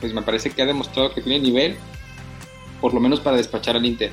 pues 0.00 0.14
me 0.14 0.22
parece 0.22 0.48
que 0.48 0.62
ha 0.62 0.66
demostrado 0.66 1.12
que 1.12 1.20
tiene 1.20 1.38
nivel, 1.40 1.76
por 2.80 2.94
lo 2.94 3.00
menos 3.00 3.20
para 3.20 3.36
despachar 3.36 3.76
al 3.76 3.84
Inter. 3.84 4.10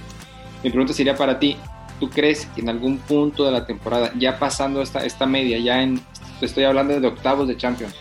Mi 0.62 0.70
pregunta 0.70 0.92
sería 0.92 1.16
para 1.16 1.40
ti, 1.40 1.56
¿tú 2.00 2.10
crees 2.10 2.46
que 2.48 2.62
en 2.62 2.70
algún 2.70 2.98
punto 3.00 3.46
de 3.46 3.52
la 3.52 3.66
temporada, 3.66 4.12
ya 4.18 4.40
pasando 4.40 4.82
esta, 4.82 5.06
esta 5.06 5.25
media, 5.25 5.58
ya 5.60 5.82
en 5.82 6.02
estoy 6.42 6.64
hablando 6.64 7.00
de 7.00 7.08
octavos 7.08 7.48
de 7.48 7.58
Champions, 7.58 7.96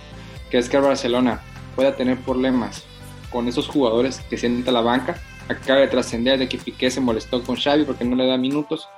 que 0.51 0.59
es 0.59 0.69
que 0.69 0.77
el 0.77 0.83
Barcelona 0.83 1.43
pueda 1.75 1.97
tener 1.97 2.19
problemas 2.19 2.85
con 3.31 3.49
esos 3.49 3.69
jugadores 3.69 4.21
que 4.31 4.37
sienten 4.37 4.69
a 4.69 4.73
la 4.73 4.81
banca. 4.81 5.17
Acaba 5.49 5.81
de 5.81 5.89
trascender 5.89 6.39
de 6.39 6.49
que 6.49 6.59
Piqué 6.59 6.91
se 6.91 7.01
molestó 7.01 7.43
con 7.43 7.57
Xavi 7.57 7.85
porque 7.85 8.05
no 8.05 8.17
le 8.17 8.27
da 8.27 8.39
minutos. 8.39 8.89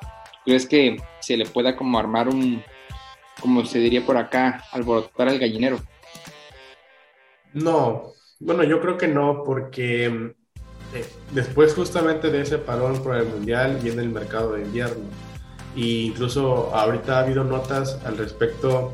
¿Crees 0.44 0.66
que 0.66 0.96
se 1.20 1.36
le 1.36 1.46
pueda 1.46 1.76
como 1.76 1.98
armar 1.98 2.28
un, 2.28 2.62
como 3.40 3.64
se 3.64 3.78
diría 3.78 4.04
por 4.04 4.16
acá, 4.16 4.64
alborotar 4.70 5.28
al 5.28 5.38
gallinero? 5.38 5.80
No, 7.52 8.12
bueno, 8.38 8.62
yo 8.62 8.80
creo 8.80 8.96
que 8.96 9.08
no, 9.08 9.42
porque 9.44 10.34
después 11.32 11.74
justamente 11.74 12.30
de 12.30 12.42
ese 12.42 12.58
parón 12.58 13.02
por 13.02 13.16
el 13.16 13.26
Mundial 13.26 13.78
viene 13.82 14.02
el 14.02 14.10
mercado 14.10 14.52
de 14.52 14.62
invierno. 14.62 15.04
E 15.76 16.06
incluso 16.06 16.74
ahorita 16.74 17.18
ha 17.18 17.20
habido 17.22 17.44
notas 17.44 17.98
al 18.04 18.16
respecto 18.16 18.92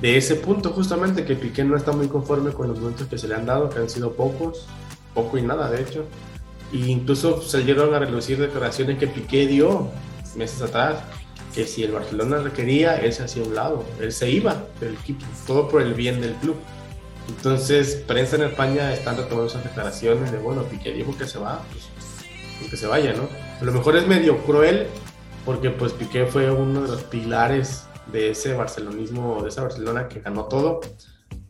de 0.00 0.16
ese 0.16 0.36
punto 0.36 0.70
justamente 0.70 1.24
que 1.24 1.34
Piqué 1.34 1.64
no 1.64 1.76
está 1.76 1.92
muy 1.92 2.08
conforme 2.08 2.52
con 2.52 2.68
los 2.68 2.78
momentos 2.78 3.06
que 3.06 3.18
se 3.18 3.28
le 3.28 3.34
han 3.34 3.46
dado, 3.46 3.68
que 3.68 3.78
han 3.78 3.90
sido 3.90 4.12
pocos, 4.12 4.66
poco 5.14 5.38
y 5.38 5.42
nada 5.42 5.70
de 5.70 5.82
hecho. 5.82 6.04
E 6.72 6.78
incluso 6.78 7.42
salieron 7.42 7.94
a 7.94 7.98
relucir 7.98 8.38
declaraciones 8.38 8.98
que 8.98 9.06
Piqué 9.06 9.46
dio 9.46 9.88
meses 10.36 10.62
atrás, 10.62 11.02
que 11.54 11.66
si 11.66 11.82
el 11.82 11.92
Barcelona 11.92 12.38
requería, 12.38 12.96
él 12.96 13.12
se 13.12 13.24
hacía 13.24 13.42
un 13.42 13.54
lado, 13.54 13.84
él 14.00 14.12
se 14.12 14.30
iba 14.30 14.64
del 14.78 14.94
equipo, 14.94 15.24
todo 15.46 15.68
por 15.68 15.82
el 15.82 15.94
bien 15.94 16.20
del 16.20 16.34
club. 16.34 16.56
Entonces, 17.36 18.02
prensa 18.06 18.36
en 18.36 18.42
España 18.42 18.92
están 18.92 19.16
retomando 19.16 19.46
esas 19.46 19.64
declaraciones 19.64 20.32
de, 20.32 20.38
bueno, 20.38 20.64
Piqué 20.64 20.92
dijo 20.92 21.16
que 21.16 21.26
se 21.26 21.38
va, 21.38 21.62
pues, 21.70 21.88
pues 22.58 22.70
que 22.70 22.76
se 22.76 22.86
vaya, 22.86 23.12
¿no? 23.12 23.28
A 23.60 23.64
lo 23.64 23.72
mejor 23.72 23.96
es 23.96 24.06
medio 24.06 24.38
cruel, 24.44 24.86
porque 25.44 25.70
pues 25.70 25.92
Piqué 25.92 26.26
fue 26.26 26.50
uno 26.50 26.82
de 26.82 26.88
los 26.88 27.02
pilares 27.04 27.84
de 28.12 28.30
ese 28.30 28.54
barcelonismo, 28.54 29.42
de 29.42 29.48
esa 29.48 29.62
Barcelona 29.62 30.08
que 30.08 30.20
ganó 30.20 30.46
todo, 30.46 30.80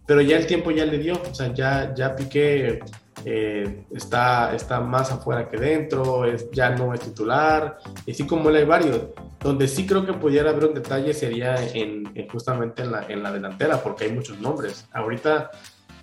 pero 0.07 0.21
ya 0.21 0.37
el 0.37 0.47
tiempo 0.47 0.71
ya 0.71 0.85
le 0.85 0.99
dio, 0.99 1.21
o 1.31 1.35
sea, 1.35 1.53
ya, 1.55 1.95
ya 1.95 2.15
Piqué 2.15 2.81
eh, 3.25 3.85
está, 3.95 4.55
está 4.55 4.81
más 4.81 5.11
afuera 5.13 5.49
que 5.49 5.57
dentro, 5.57 6.25
es, 6.25 6.51
ya 6.51 6.71
no 6.71 6.95
es 6.95 7.01
titular, 7.01 7.79
y 8.07 8.13
así 8.13 8.27
como 8.27 8.51
él 8.51 8.57
hay 8.57 8.65
varios. 8.65 9.01
Donde 9.41 9.69
sí 9.69 9.87
creo 9.87 10.05
que 10.05 10.13
pudiera 10.13 10.51
haber 10.51 10.67
un 10.67 10.75
detalle 10.75 11.15
sería 11.15 11.57
en, 11.75 12.13
justamente 12.31 12.83
en 12.83 12.93
la, 12.93 13.07
en 13.09 13.23
la 13.23 13.33
delantera, 13.33 13.83
porque 13.83 14.05
hay 14.05 14.13
muchos 14.13 14.39
nombres. 14.39 14.87
Ahorita 14.93 15.51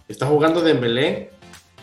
está 0.07 0.25
jugando 0.25 0.61
Dembélé, 0.61 1.31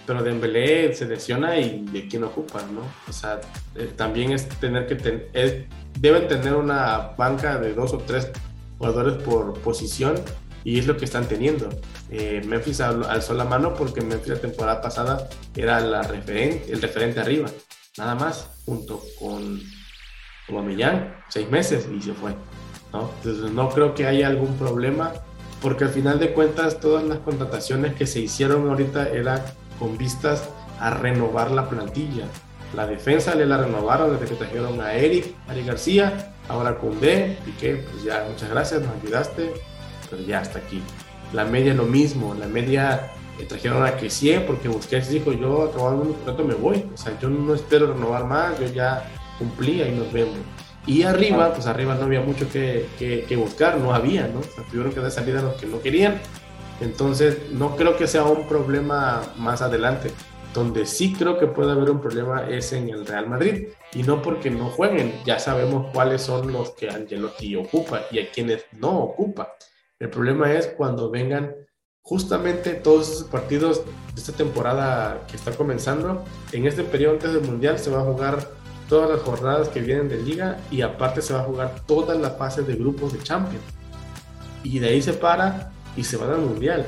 pero 0.07 0.23
Dembélé 0.23 0.93
se 0.95 1.07
lesiona 1.07 1.59
y 1.59 1.85
de 1.93 2.09
quién 2.09 2.25
ocupa, 2.25 2.61
¿no? 2.73 2.81
O 3.09 3.13
sea, 3.13 3.41
eh, 3.77 3.93
también 3.97 4.33
es 4.33 4.49
tener 4.49 4.87
que 4.87 5.67
deben 6.01 6.29
tener 6.29 6.55
una 6.55 7.13
banca 7.17 7.59
de 7.59 7.73
dos 7.73 7.93
o 7.93 7.99
tres 7.99 8.31
jugadores 8.79 9.23
por 9.23 9.55
posición 9.61 10.17
y 10.65 10.79
es 10.79 10.87
lo 10.87 10.97
que 10.97 11.05
están 11.05 11.27
teniendo. 11.29 11.69
Eh, 12.11 12.43
Memphis 12.47 12.81
alzó 12.81 13.35
la 13.35 13.45
mano 13.45 13.75
porque 13.75 14.01
Memphis 14.01 14.29
la 14.29 14.41
temporada 14.41 14.81
pasada 14.81 15.29
era 15.55 15.79
el 15.79 16.83
referente 16.83 17.21
arriba, 17.21 17.49
nada 17.99 18.15
más, 18.15 18.49
junto 18.65 19.03
con 19.19 19.61
Millán 20.67 21.15
seis 21.29 21.49
meses 21.51 21.87
y 21.95 22.01
se 22.01 22.15
fue. 22.15 22.35
¿no? 22.93 23.11
Entonces 23.19 23.53
no 23.53 23.69
creo 23.69 23.95
que 23.95 24.07
haya 24.07 24.27
algún 24.27 24.57
problema 24.57 25.13
porque 25.61 25.85
al 25.85 25.91
final 25.91 26.19
de 26.19 26.33
cuentas 26.33 26.81
todas 26.81 27.05
las 27.05 27.19
contrataciones 27.19 27.95
que 27.95 28.07
se 28.07 28.21
hicieron 28.21 28.69
ahorita 28.69 29.09
eran 29.09 29.41
con 29.79 29.97
vistas 29.97 30.49
a 30.79 30.91
renovar 30.91 31.51
la 31.51 31.69
plantilla. 31.69 32.27
La 32.75 32.87
defensa 32.87 33.35
le 33.35 33.47
la 33.47 33.57
renovaron 33.57 34.13
desde 34.13 34.27
que 34.27 34.35
trajeron 34.35 34.81
a 34.81 34.95
Eric, 34.95 35.35
Ari 35.49 35.65
García, 35.65 36.35
ahora 36.49 36.77
con 36.79 37.01
B, 37.01 37.37
que 37.59 37.77
pues 37.77 38.05
ya, 38.05 38.27
muchas 38.29 38.51
gracias, 38.51 38.83
nos 38.83 38.91
ayudaste, 39.03 39.55
pero 40.15 40.27
ya 40.27 40.41
hasta 40.41 40.59
aquí. 40.59 40.83
La 41.33 41.45
media 41.45 41.75
lo 41.75 41.85
mismo, 41.85 42.35
la 42.35 42.47
media 42.47 43.11
eh, 43.39 43.45
trajeron 43.45 43.85
a 43.85 43.97
Kessie 43.97 44.41
porque 44.41 44.69
Busquets 44.69 45.09
dijo, 45.09 45.33
yo 45.33 45.65
acabando 45.65 46.03
un 46.03 46.13
contrato 46.13 46.45
me 46.45 46.55
voy, 46.55 46.87
o 46.93 46.97
sea, 46.97 47.19
yo 47.19 47.29
no 47.29 47.55
espero 47.55 47.93
renovar 47.93 48.25
más, 48.25 48.59
yo 48.61 48.67
ya 48.67 49.11
cumplí, 49.39 49.83
ahí 49.83 49.93
nos 49.93 50.13
vemos. 50.13 50.37
Y 50.87 51.03
arriba, 51.03 51.53
pues 51.53 51.67
arriba 51.67 51.95
no 51.95 52.05
había 52.05 52.21
mucho 52.21 52.49
que, 52.51 52.87
que, 52.99 53.37
buscar, 53.37 53.79
no 53.79 53.95
había, 53.95 54.29
¿no? 54.29 54.41
O 54.41 54.43
sea, 54.43 54.65
tuvieron 54.71 54.93
que 54.93 55.01
dar 55.01 55.11
salida 55.11 55.41
a 55.41 55.43
los 55.43 55.55
que 55.55 55.67
no 55.67 55.81
querían. 55.81 56.21
Entonces, 56.81 57.39
no 57.53 57.75
creo 57.75 57.97
que 57.97 58.07
sea 58.07 58.25
un 58.25 58.47
problema 58.47 59.23
más 59.39 59.63
adelante. 59.63 60.11
Donde 60.53 60.85
sí 60.85 61.15
creo 61.15 61.39
que 61.39 61.47
puede 61.47 61.73
haber 61.73 61.91
un 61.91 62.03
problema 62.03 62.47
es 62.49 62.75
en 62.75 62.91
el 62.91 63.07
Real 63.07 63.29
Madrid. 63.29 63.69
Y 63.95 64.03
no 64.03 64.21
porque 64.21 64.51
no 64.51 64.69
jueguen, 64.69 65.23
ya 65.25 65.39
sabemos 65.39 65.87
cuáles 65.95 66.21
son 66.21 66.53
los 66.53 66.73
que 66.73 66.91
Angelotti 66.91 67.57
ocupa 67.57 68.03
y 68.11 68.19
a 68.19 68.31
quienes 68.31 68.67
no 68.73 68.91
ocupa. 68.91 69.55
El 70.05 70.11
problema 70.11 70.53
es 70.53 70.67
cuando 70.67 71.11
vengan 71.11 71.55
justamente 72.03 72.75
todos 72.75 73.11
esos 73.11 73.25
partidos 73.29 73.81
de 74.15 74.21
esta 74.21 74.33
temporada 74.33 75.25
que 75.27 75.35
está 75.35 75.53
comenzando. 75.53 76.23
En 76.53 76.67
este 76.67 76.85
periodo 76.85 77.15
antes 77.15 77.33
del 77.33 77.41
Mundial 77.41 77.79
se 77.79 77.89
va 77.89 78.03
a 78.03 78.05
jugar 78.05 78.51
todas 78.87 79.09
las 79.09 79.21
jornadas 79.21 79.71
que 79.71 79.81
vienen 79.81 80.11
de 80.11 80.19
liga 80.19 80.59
y 80.71 80.83
aparte 80.83 81.23
se 81.23 81.33
va 81.33 81.41
a 81.41 81.45
jugar 81.45 81.75
todas 81.87 82.21
las 82.21 82.37
fases 82.37 82.67
de 82.67 82.75
grupos 82.75 83.15
de 83.15 83.23
Champions. 83.23 83.65
Y 84.63 84.79
de 84.79 84.89
ahí 84.89 85.01
se 85.01 85.15
para 85.15 85.73
y 85.97 86.05
se 86.05 86.19
van 86.19 86.33
al 86.33 86.41
Mundial. 86.43 86.85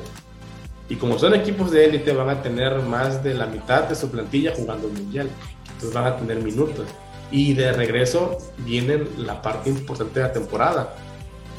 Y 0.90 0.96
como 0.96 1.18
son 1.18 1.34
equipos 1.34 1.70
de 1.70 1.86
élite, 1.86 2.12
van 2.12 2.28
a 2.28 2.42
tener 2.42 2.82
más 2.82 3.24
de 3.24 3.32
la 3.32 3.46
mitad 3.46 3.84
de 3.84 3.94
su 3.94 4.10
plantilla 4.10 4.52
jugando 4.54 4.88
el 4.88 4.92
mundial. 4.92 5.30
Entonces 5.64 5.94
van 5.94 6.04
a 6.04 6.18
tener 6.18 6.42
minutos. 6.42 6.86
Y 7.30 7.54
de 7.54 7.72
regreso 7.72 8.36
viene 8.58 9.04
la 9.16 9.40
parte 9.40 9.70
importante 9.70 10.20
de 10.20 10.26
la 10.26 10.32
temporada. 10.34 10.94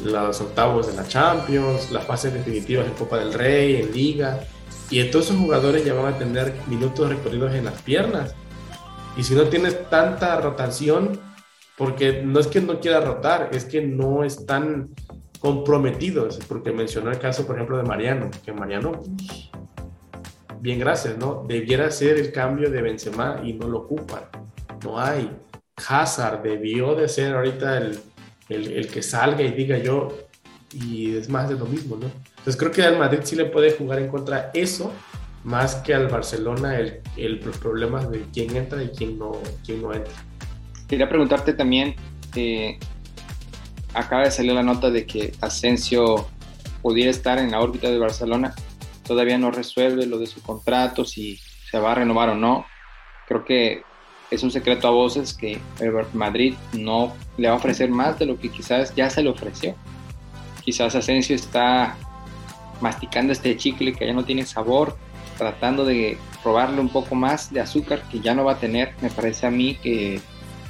Los 0.03 0.41
octavos 0.41 0.87
de 0.87 0.93
la 0.93 1.07
Champions, 1.07 1.91
las 1.91 2.05
fases 2.05 2.33
definitivas 2.33 2.85
en 2.85 2.93
Copa 2.93 3.17
del 3.17 3.33
Rey, 3.33 3.77
en 3.77 3.91
Liga. 3.91 4.41
Y 4.89 4.99
entonces 4.99 5.31
esos 5.31 5.41
jugadores 5.41 5.83
ya 5.83 5.93
van 5.93 6.13
a 6.13 6.17
tener 6.17 6.53
minutos 6.67 7.09
recorridos 7.09 7.53
en 7.53 7.65
las 7.65 7.81
piernas. 7.81 8.35
Y 9.17 9.23
si 9.23 9.33
no 9.33 9.45
tienes 9.45 9.89
tanta 9.89 10.39
rotación, 10.39 11.19
porque 11.77 12.23
no 12.23 12.39
es 12.39 12.47
que 12.47 12.61
no 12.61 12.79
quiera 12.79 13.01
rotar, 13.01 13.49
es 13.51 13.65
que 13.65 13.81
no 13.81 14.23
están 14.23 14.89
comprometidos, 15.39 16.39
porque 16.47 16.71
mencionó 16.71 17.11
el 17.11 17.19
caso, 17.19 17.45
por 17.45 17.55
ejemplo, 17.55 17.77
de 17.77 17.83
Mariano, 17.83 18.29
que 18.43 18.51
Mariano, 18.51 19.03
bien 20.59 20.79
gracias, 20.79 21.17
¿no? 21.17 21.45
Debiera 21.47 21.89
ser 21.91 22.17
el 22.17 22.31
cambio 22.31 22.69
de 22.69 22.81
Benzema 22.81 23.41
y 23.43 23.53
no 23.53 23.67
lo 23.67 23.79
ocupan, 23.79 24.23
no 24.83 24.99
hay. 24.99 25.29
Hazard 25.87 26.41
debió 26.41 26.95
de 26.95 27.07
ser 27.07 27.35
ahorita 27.35 27.77
el, 27.77 27.99
el, 28.49 28.87
que 28.87 29.01
salga 29.01 29.41
y 29.41 29.51
diga 29.51 29.77
yo, 29.77 30.17
y 30.73 31.15
es 31.15 31.29
más 31.29 31.49
de 31.49 31.55
lo 31.55 31.65
mismo, 31.65 31.95
¿no? 31.95 32.11
Entonces 32.29 32.57
creo 32.57 32.71
que 32.71 32.83
al 32.83 32.97
Madrid 32.97 33.19
sí 33.23 33.35
le 33.35 33.45
puede 33.45 33.71
jugar 33.71 33.99
en 33.99 34.09
contra 34.09 34.51
eso, 34.53 34.93
más 35.43 35.75
que 35.75 35.93
al 35.93 36.07
Barcelona 36.07 36.77
el, 36.77 37.01
el, 37.15 37.41
los 37.43 37.57
problemas 37.57 38.09
de 38.09 38.25
quién 38.33 38.55
entra 38.55 38.83
y 38.83 38.89
quién 38.89 39.17
no, 39.17 39.33
quién 39.65 39.81
no 39.81 39.93
entra. 39.93 40.13
Quería 40.87 41.09
preguntarte 41.09 41.53
también, 41.53 41.95
eh, 42.35 42.79
acaba 43.93 44.23
de 44.23 44.31
salir 44.31 44.53
la 44.53 44.63
nota 44.63 44.89
de 44.89 45.05
que 45.05 45.33
Asensio 45.41 46.27
pudiera 46.81 47.11
estar 47.11 47.37
en 47.39 47.51
la 47.51 47.59
órbita 47.59 47.89
de 47.89 47.97
Barcelona. 47.97 48.53
Todavía 49.05 49.37
no 49.37 49.51
resuelve 49.51 50.05
lo 50.05 50.17
de 50.19 50.27
su 50.27 50.41
contrato, 50.41 51.05
si 51.05 51.39
se 51.69 51.79
va 51.79 51.91
a 51.91 51.95
renovar 51.95 52.29
o 52.29 52.35
no. 52.35 52.65
Creo 53.27 53.43
que 53.43 53.81
es 54.29 54.43
un 54.43 54.51
secreto 54.51 54.87
a 54.87 54.91
voces 54.91 55.33
que 55.33 55.59
Madrid 56.13 56.55
no 56.73 57.13
le 57.37 57.47
va 57.47 57.53
a 57.53 57.57
ofrecer 57.57 57.89
más 57.89 58.19
de 58.19 58.25
lo 58.25 58.37
que 58.37 58.49
quizás 58.49 58.93
ya 58.95 59.09
se 59.09 59.23
le 59.23 59.29
ofreció. 59.29 59.75
Quizás 60.63 60.95
Asensio 60.95 61.35
está 61.35 61.95
masticando 62.81 63.31
este 63.31 63.55
chicle 63.55 63.93
que 63.93 64.05
ya 64.05 64.13
no 64.13 64.25
tiene 64.25 64.45
sabor, 64.45 64.97
tratando 65.37 65.85
de 65.85 66.17
probarle 66.43 66.81
un 66.81 66.89
poco 66.89 67.15
más 67.15 67.53
de 67.53 67.61
azúcar 67.61 68.03
que 68.11 68.19
ya 68.19 68.33
no 68.35 68.43
va 68.43 68.53
a 68.53 68.59
tener. 68.59 68.93
Me 69.01 69.09
parece 69.09 69.47
a 69.47 69.51
mí 69.51 69.75
que 69.81 70.19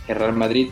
el 0.08 0.16
Real 0.16 0.34
Madrid 0.34 0.70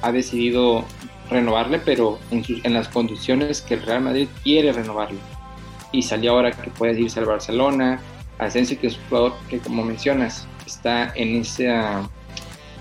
ha 0.00 0.12
decidido 0.12 0.84
renovarle, 1.28 1.78
pero 1.78 2.18
en, 2.30 2.44
en 2.62 2.74
las 2.74 2.88
condiciones 2.88 3.62
que 3.62 3.74
el 3.74 3.82
Real 3.82 4.02
Madrid 4.02 4.28
quiere 4.42 4.72
renovarle. 4.72 5.18
y 5.92 6.02
salió 6.02 6.32
ahora 6.32 6.52
que 6.52 6.70
puede 6.70 6.98
irse 6.98 7.20
al 7.20 7.26
Barcelona. 7.26 8.00
Asensio, 8.38 8.80
que 8.80 8.86
es 8.86 8.96
un 8.96 9.04
jugador 9.08 9.34
que, 9.48 9.58
como 9.58 9.84
mencionas, 9.84 10.46
está 10.72 11.12
en 11.14 11.36
esa 11.36 12.08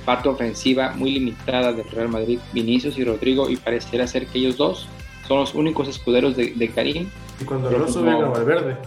parte 0.06 0.30
ofensiva 0.30 0.94
muy 0.94 1.12
limitada 1.12 1.74
del 1.74 1.90
Real 1.90 2.10
Madrid, 2.10 2.40
Vinicius 2.54 2.98
y 2.98 3.04
Rodrigo, 3.04 3.50
y 3.50 3.58
pareciera 3.58 4.08
ser 4.08 4.28
que 4.28 4.40
ellos 4.40 4.58
dos 4.58 4.88
son 5.28 5.40
los 5.40 5.54
únicos 5.54 5.88
escuderos 5.88 6.36
de, 6.36 6.72
Karim. 6.74 7.10
Y 7.40 7.46
cuando 7.46 7.70
no 7.70 7.88
sube 7.88 8.12
a 8.12 8.18
Valverde, 8.18 8.78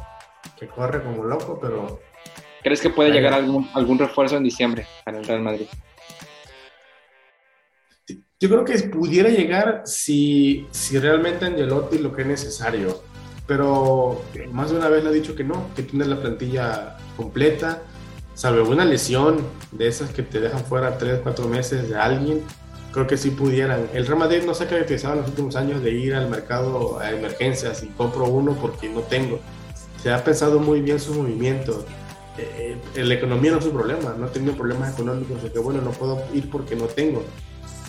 que 0.58 0.66
corre 0.66 1.02
como 1.02 1.24
loco, 1.24 1.58
pero... 1.60 2.00
¿Crees 2.62 2.80
que 2.80 2.90
puede 2.90 3.10
llegar 3.10 3.34
algún, 3.34 3.68
algún 3.74 3.98
refuerzo 3.98 4.36
en 4.36 4.42
diciembre 4.44 4.86
para 5.04 5.18
el 5.18 5.24
Real 5.24 5.42
Madrid? 5.42 5.66
Yo 8.40 8.48
creo 8.48 8.64
que 8.64 8.78
pudiera 8.88 9.28
llegar 9.28 9.82
si, 9.84 10.66
si 10.70 10.98
realmente 10.98 11.44
Angelotti 11.44 11.98
lo 11.98 12.12
que 12.12 12.22
es 12.22 12.28
necesario, 12.28 13.02
pero 13.46 14.22
más 14.52 14.70
de 14.70 14.76
una 14.76 14.88
vez 14.88 15.04
le 15.04 15.10
ha 15.10 15.12
dicho 15.12 15.34
que 15.34 15.44
no, 15.44 15.68
que 15.76 15.82
tiene 15.82 16.06
la 16.06 16.20
plantilla 16.20 16.96
completa, 17.16 17.82
salvo 18.34 18.68
una 18.68 18.84
lesión 18.84 19.38
de 19.72 19.88
esas 19.88 20.10
que 20.10 20.22
te 20.22 20.40
dejan 20.40 20.64
fuera 20.64 20.98
3, 20.98 21.20
4 21.22 21.48
meses 21.48 21.88
de 21.88 21.96
alguien, 21.96 22.42
creo 22.92 23.06
que 23.06 23.16
sí 23.16 23.30
pudieran. 23.30 23.88
El 23.94 24.06
Real 24.06 24.18
Madrid 24.18 24.42
no 24.44 24.54
se 24.54 24.64
ha 24.64 24.68
caracterizado 24.68 25.14
en 25.14 25.20
los 25.20 25.30
últimos 25.30 25.56
años 25.56 25.82
de 25.82 25.92
ir 25.92 26.14
al 26.14 26.28
mercado 26.28 26.98
a 26.98 27.10
emergencias 27.10 27.82
y 27.82 27.88
compro 27.88 28.26
uno 28.26 28.56
porque 28.60 28.88
no 28.88 29.00
tengo. 29.00 29.40
Se 30.02 30.12
ha 30.12 30.22
pensado 30.22 30.58
muy 30.58 30.80
bien 30.80 31.00
su 31.00 31.14
movimiento. 31.14 31.84
Eh, 32.36 32.76
eh, 32.96 33.04
la 33.04 33.14
economía 33.14 33.52
no 33.52 33.58
es 33.58 33.64
un 33.66 33.72
problema, 33.72 34.14
no 34.18 34.26
tenido 34.26 34.54
problemas 34.54 34.92
económicos 34.92 35.42
de 35.42 35.52
que 35.52 35.58
bueno, 35.60 35.80
no 35.80 35.92
puedo 35.92 36.22
ir 36.34 36.50
porque 36.50 36.74
no 36.76 36.86
tengo. 36.86 37.22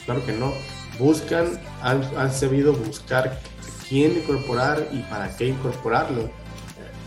Claro 0.05 0.23
que 0.25 0.33
no. 0.33 0.53
Buscan, 0.99 1.59
han, 1.81 2.31
sabido 2.31 2.71
buscar 2.71 3.39
quién 3.89 4.17
incorporar 4.17 4.87
y 4.91 4.99
para 5.01 5.35
qué 5.35 5.47
incorporarlo. 5.47 6.29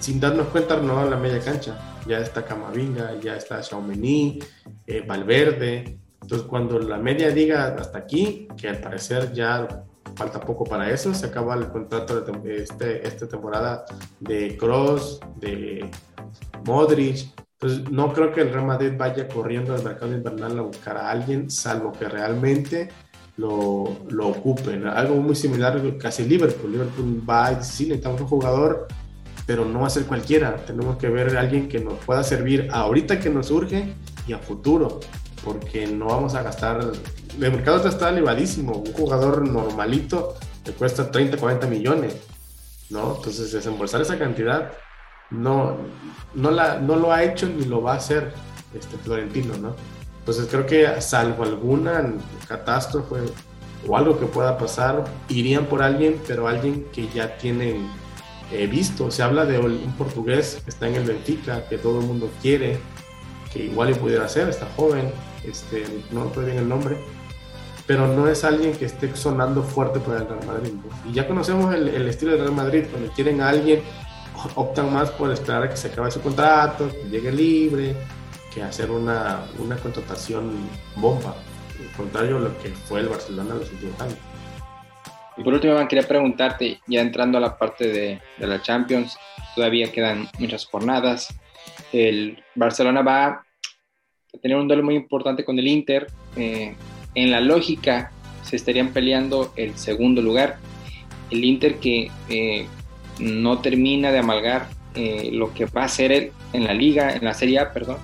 Sin 0.01 0.21
darnos 0.21 0.49
cuenta, 0.49 0.77
no 0.77 1.01
a 1.01 1.07
la 1.07 1.17
media 1.17 1.41
cancha 1.41 1.88
ya 2.09 2.21
está 2.21 2.45
Camavinga, 2.45 3.21
ya 3.21 3.37
está 3.37 3.63
Xiaomeni, 3.63 4.41
eh, 4.87 5.05
Valverde. 5.07 5.99
Entonces, 6.23 6.49
cuando 6.49 6.79
la 6.79 6.97
media 6.97 7.31
diga 7.31 7.77
hasta 7.79 7.99
aquí, 7.99 8.49
que 8.57 8.69
al 8.69 8.79
parecer 8.79 9.33
ya 9.33 9.85
falta 10.17 10.41
poco 10.41 10.65
para 10.65 10.91
eso, 10.91 11.15
se 11.15 11.27
acaba 11.27 11.55
el 11.55 11.69
contrato 11.69 12.21
de 12.21 12.63
este, 12.63 13.07
esta 13.07 13.29
temporada 13.29 13.85
de 14.19 14.57
Cross, 14.57 15.21
de 15.37 15.91
Modric. 16.65 17.29
Entonces, 17.61 17.91
no 17.91 18.13
creo 18.13 18.33
que 18.33 18.41
el 18.41 18.53
Real 18.53 18.67
Madrid 18.67 18.93
vaya 18.97 19.29
corriendo 19.29 19.75
al 19.75 19.85
mercado 19.85 20.13
invernal 20.13 20.59
a 20.59 20.63
buscar 20.63 20.97
a 20.97 21.11
alguien, 21.11 21.51
salvo 21.51 21.93
que 21.93 22.09
realmente 22.09 22.89
lo, 23.37 23.97
lo 24.09 24.29
ocupen. 24.29 24.87
Algo 24.87 25.17
muy 25.17 25.35
similar 25.35 25.81
casi 25.99 26.25
Liverpool. 26.25 26.73
Liverpool 26.73 27.23
va 27.29 27.53
y 27.53 27.57
dice, 27.57 27.73
sí, 27.73 27.85
necesitamos 27.85 28.21
un 28.23 28.29
jugador 28.29 28.87
pero 29.49 29.65
no 29.65 29.81
va 29.81 29.87
a 29.87 29.91
ser 29.91 30.05
cualquiera. 30.05 30.57
Tenemos 30.57 30.99
que 30.99 31.09
ver 31.09 31.35
a 31.35 31.41
alguien 31.41 31.71
que 31.71 31.81
nos 31.81 31.95
pueda 32.05 32.23
servir 32.23 32.69
ahorita 32.71 33.19
que 33.19 33.31
nos 33.31 33.47
surge 33.47 33.95
y 34.27 34.35
a 34.35 34.39
futuro, 34.39 35.01
porque 35.43 35.87
no 35.87 36.09
vamos 36.09 36.35
a 36.35 36.43
gastar. 36.43 36.83
El 37.41 37.53
mercado 37.53 37.89
está 37.89 38.11
elevadísimo. 38.11 38.77
Un 38.77 38.93
jugador 38.93 39.49
normalito 39.49 40.35
te 40.63 40.73
cuesta 40.73 41.11
30, 41.11 41.39
40 41.39 41.67
millones, 41.67 42.19
¿no? 42.91 43.17
Entonces, 43.17 43.51
desembolsar 43.51 44.03
esa 44.03 44.19
cantidad 44.19 44.71
no, 45.31 45.79
no, 46.35 46.51
la, 46.51 46.79
no 46.79 46.97
lo 46.97 47.11
ha 47.11 47.25
hecho 47.25 47.49
ni 47.49 47.65
lo 47.65 47.81
va 47.81 47.95
a 47.95 47.97
hacer 47.97 48.35
este 48.75 48.99
Florentino, 48.99 49.57
¿no? 49.57 49.75
Entonces, 50.19 50.47
creo 50.51 50.67
que 50.67 51.01
salvo 51.01 51.45
alguna 51.45 52.13
catástrofe 52.47 53.33
o 53.87 53.97
algo 53.97 54.21
que 54.21 54.27
pueda 54.27 54.59
pasar, 54.59 55.05
irían 55.31 55.65
por 55.65 55.83
alguien, 55.83 56.21
pero 56.27 56.49
alguien 56.49 56.85
que 56.93 57.09
ya 57.09 57.39
tienen 57.39 57.89
he 58.53 58.67
visto. 58.67 59.11
Se 59.11 59.23
habla 59.23 59.45
de 59.45 59.59
un 59.59 59.93
portugués 59.97 60.61
que 60.65 60.71
está 60.71 60.89
en 60.89 60.97
el 60.97 61.05
Benfica, 61.05 61.67
que 61.69 61.79
todo 61.79 62.01
el 62.01 62.07
mundo 62.07 62.31
quiere, 62.43 62.79
que 63.53 63.65
igual 63.65 63.95
pudiera 63.97 64.29
ser, 64.29 64.49
está 64.49 64.67
joven, 64.77 65.11
este, 65.45 65.85
no 66.11 66.25
recuerdo 66.25 66.51
bien 66.51 66.59
el 66.59 66.69
nombre, 66.69 66.99
pero 67.87 68.07
no 68.07 68.29
es 68.29 68.45
alguien 68.45 68.73
que 68.73 68.85
esté 68.85 69.15
sonando 69.17 69.63
fuerte 69.63 69.99
por 70.01 70.15
el 70.17 70.27
Real 70.27 70.47
Madrid. 70.47 70.73
Y 71.09 71.13
ya 71.13 71.27
conocemos 71.27 71.75
el, 71.75 71.89
estilo 72.09 72.33
del 72.33 72.43
Real 72.43 72.55
Madrid, 72.55 72.85
cuando 72.91 73.11
quieren 73.13 73.41
a 73.41 73.49
alguien, 73.49 73.83
optan 74.55 74.93
más 74.93 75.11
por 75.11 75.33
esperar 75.33 75.65
a 75.65 75.71
que 75.71 75.77
se 75.77 75.89
acabe 75.89 76.11
su 76.11 76.21
contrato, 76.21 76.91
que 76.91 77.09
llegue 77.09 77.33
libre, 77.33 77.97
que 78.53 78.63
hacer 78.63 78.91
una, 78.91 79.43
una 79.59 79.77
contratación 79.77 80.53
bomba. 80.97 81.35
Al 81.79 81.97
contrario 81.97 82.39
a 82.39 82.41
lo 82.41 82.59
que 82.59 82.71
fue 82.71 83.01
el 83.01 83.09
Barcelona 83.09 83.55
en 83.55 83.61
los 83.61 83.71
últimos 83.71 84.01
años. 84.01 84.19
Y 85.39 85.45
por 85.45 85.55
último, 85.55 85.75
quería 85.87 86.07
preguntarte, 86.07 86.81
ya 86.89 87.01
entrando 87.01 87.39
a 87.39 87.41
la 87.41 87.57
parte 87.57 87.87
de, 87.87 88.21
la 88.39 88.61
Champions, 88.61 89.17
todavía 89.55 89.93
quedan 89.93 90.29
muchas 90.39 90.67
jornadas. 90.67 91.29
El 91.93 92.43
Barcelona 92.57 93.03
va 93.03 93.27
a 93.27 93.45
tener 94.43 94.57
un 94.57 94.67
duelo 94.67 94.83
muy 94.83 94.97
importante 94.97 95.45
con 95.45 95.57
el 95.59 95.69
Inter. 95.69 96.09
Eh, 96.37 96.75
en 97.15 97.31
la 97.31 97.41
lógica, 97.41 98.11
se 98.43 98.57
estarían 98.57 98.93
peleando 98.93 99.53
el 99.55 99.79
segundo 99.79 100.21
lugar. 100.23 100.57
El 101.31 101.45
Inter 101.45 101.77
que 101.79 102.11
eh, 102.29 102.67
no 103.21 103.61
termina 103.61 104.11
de 104.11 104.19
amalgar 104.19 104.69
eh, 104.97 105.31
lo 105.33 105.55
que 105.55 105.67
va 105.67 105.85
a 105.85 105.89
ser 105.89 106.11
él 106.11 106.33
en 106.53 106.65
la 106.65 106.75
liga, 106.75 107.15
en 107.15 107.25
la 107.25 107.35
Serie 107.35 107.61
A, 107.61 107.73
perdón. 107.73 107.99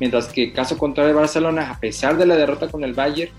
Mientras 0.00 0.28
que 0.28 0.52
caso 0.52 0.78
contrario 0.78 1.12
de 1.12 1.20
Barcelona, 1.20 1.70
a 1.70 1.78
pesar 1.78 2.16
de 2.16 2.24
la 2.24 2.36
derrota 2.36 2.68
con 2.68 2.84
el 2.84 2.94
Bayern, 2.94 3.32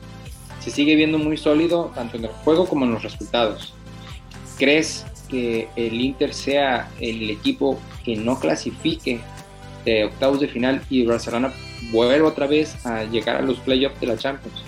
se 0.65 0.71
sigue 0.71 0.95
viendo 0.95 1.19
muy 1.19 1.37
sólido 1.37 1.91
tanto 1.93 2.17
en 2.17 2.25
el 2.25 2.31
juego 2.31 2.67
como 2.67 2.85
en 2.85 2.93
los 2.93 3.03
resultados. 3.03 3.75
¿Crees 4.57 5.05
que 5.29 5.67
el 5.75 5.93
Inter 6.01 6.33
sea 6.33 6.89
el 6.99 7.29
equipo 7.29 7.79
que 8.03 8.15
no 8.15 8.39
clasifique 8.39 9.21
de 9.85 10.05
octavos 10.05 10.39
de 10.39 10.47
final 10.47 10.81
y 10.89 11.05
Barcelona 11.05 11.53
vuelva 11.91 12.29
otra 12.29 12.47
vez 12.47 12.83
a 12.83 13.03
llegar 13.03 13.35
a 13.35 13.41
los 13.43 13.59
playoffs 13.59 13.99
de 14.01 14.07
la 14.07 14.17
Champions? 14.17 14.63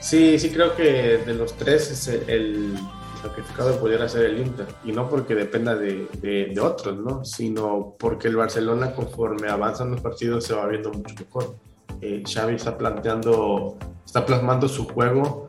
Sí, 0.00 0.38
sí 0.38 0.50
creo 0.50 0.76
que 0.76 0.82
de 1.24 1.32
los 1.32 1.54
tres 1.54 1.90
es 1.90 2.08
el, 2.28 2.74
sacrificado 3.22 3.80
pudiera 3.80 4.06
ser 4.10 4.26
el 4.26 4.40
Inter. 4.40 4.66
Y 4.84 4.92
no 4.92 5.08
porque 5.08 5.34
dependa 5.34 5.74
de, 5.74 6.06
de, 6.20 6.60
otros, 6.60 6.98
¿no? 6.98 7.24
Sino 7.24 7.96
porque 7.98 8.28
el 8.28 8.36
Barcelona 8.36 8.94
conforme 8.94 9.48
avanzan 9.48 9.92
los 9.92 10.02
partidos 10.02 10.44
se 10.44 10.52
va 10.52 10.66
viendo 10.66 10.92
mucho 10.92 11.14
mejor. 11.14 11.56
Eh, 12.00 12.22
Xavi 12.26 12.54
está 12.54 12.76
planteando 12.76 13.78
está 14.04 14.26
plasmando 14.26 14.68
su 14.68 14.86
juego 14.86 15.48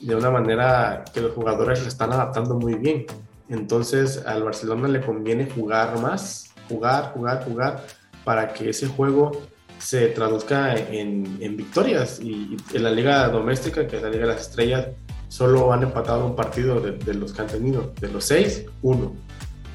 de 0.00 0.14
una 0.14 0.30
manera 0.30 1.04
que 1.12 1.20
los 1.20 1.32
jugadores 1.32 1.82
le 1.82 1.88
están 1.88 2.12
adaptando 2.12 2.54
muy 2.54 2.74
bien. 2.74 3.06
Entonces 3.48 4.22
al 4.24 4.44
Barcelona 4.44 4.86
le 4.88 5.00
conviene 5.00 5.50
jugar 5.50 5.98
más, 6.00 6.52
jugar, 6.68 7.12
jugar, 7.12 7.44
jugar, 7.44 7.84
para 8.24 8.52
que 8.52 8.70
ese 8.70 8.86
juego 8.86 9.32
se 9.78 10.08
traduzca 10.08 10.76
en, 10.76 11.56
victorias. 11.56 12.20
Y, 12.20 12.56
en 12.72 12.82
la 12.82 12.90
liga 12.90 13.28
doméstica, 13.28 13.86
que 13.86 13.96
es 13.96 14.02
la 14.02 14.10
Liga 14.10 14.26
de 14.26 14.32
las 14.32 14.42
Estrellas, 14.42 14.88
solo 15.28 15.72
han 15.72 15.82
empatado 15.82 16.26
un 16.26 16.36
partido 16.36 16.80
de, 16.80 16.92
de 16.92 17.14
los 17.14 17.32
que 17.32 17.42
han 17.42 17.48
tenido. 17.48 17.92
De 18.00 18.08
los 18.08 18.24
seis, 18.24 18.64
uno. 18.82 19.12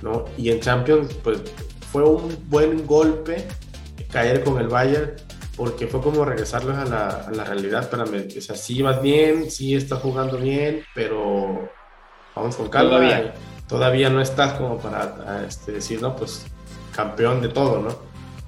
¿no? 0.01 0.25
Y 0.37 0.49
en 0.49 0.59
Champions, 0.61 1.13
pues 1.23 1.41
fue 1.91 2.03
un 2.03 2.37
buen 2.47 2.87
golpe 2.87 3.45
caer 4.11 4.43
con 4.43 4.59
el 4.59 4.67
Bayern 4.67 5.11
porque 5.59 5.87
fue 5.87 5.99
como 5.99 6.23
regresarlos 6.23 6.77
a 6.77 6.85
la, 6.85 7.07
a 7.27 7.31
la 7.31 7.43
realidad. 7.43 7.81
Espérame, 7.81 8.29
o 8.37 8.41
sea, 8.41 8.55
sí 8.55 8.81
vas 8.81 9.01
bien, 9.01 9.51
sí 9.51 9.75
estás 9.75 9.99
jugando 9.99 10.37
bien, 10.37 10.85
pero 10.95 11.69
vamos 12.33 12.55
con 12.55 12.69
calma. 12.69 12.91
Todavía, 12.91 13.33
todavía 13.67 14.09
no 14.09 14.21
estás 14.21 14.53
como 14.53 14.77
para 14.77 15.43
este, 15.45 15.73
decir, 15.73 16.01
no, 16.01 16.15
pues 16.15 16.45
campeón 16.95 17.41
de 17.41 17.49
todo, 17.49 17.81
¿no? 17.81 17.97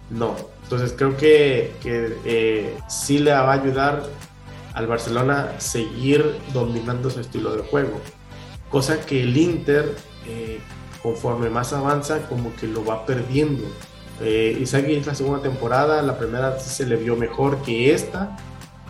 No. 0.10 0.38
Entonces 0.63 0.93
creo 0.97 1.17
que, 1.17 1.74
que 1.84 2.17
eh, 2.24 2.78
sí 2.88 3.19
le 3.19 3.32
va 3.32 3.39
a 3.39 3.62
ayudar 3.62 4.04
al 4.74 4.88
Barcelona 4.88 5.56
seguir 5.58 6.38
dominando 6.54 7.10
su 7.10 7.19
estilo 7.19 7.54
de 7.54 7.63
juego. 7.63 8.00
Cosa 8.69 9.06
que 9.06 9.24
el 9.24 9.36
Inter, 9.36 9.97
eh, 10.28 10.62
conforme 11.04 11.50
más 11.50 11.74
avanza, 11.74 12.26
como 12.30 12.56
que 12.56 12.67
lo 12.67 12.86
va 12.86 13.06
perdiendo 13.06 13.65
eh, 14.22 14.58
Isagi 14.60 14.96
es 14.96 15.08
la 15.08 15.16
segunda 15.16 15.42
temporada, 15.42 16.02
la 16.02 16.18
primera 16.18 16.60
se 16.60 16.86
le 16.86 16.96
vio 16.96 17.16
mejor 17.16 17.62
que 17.64 17.94
esta. 17.94 18.38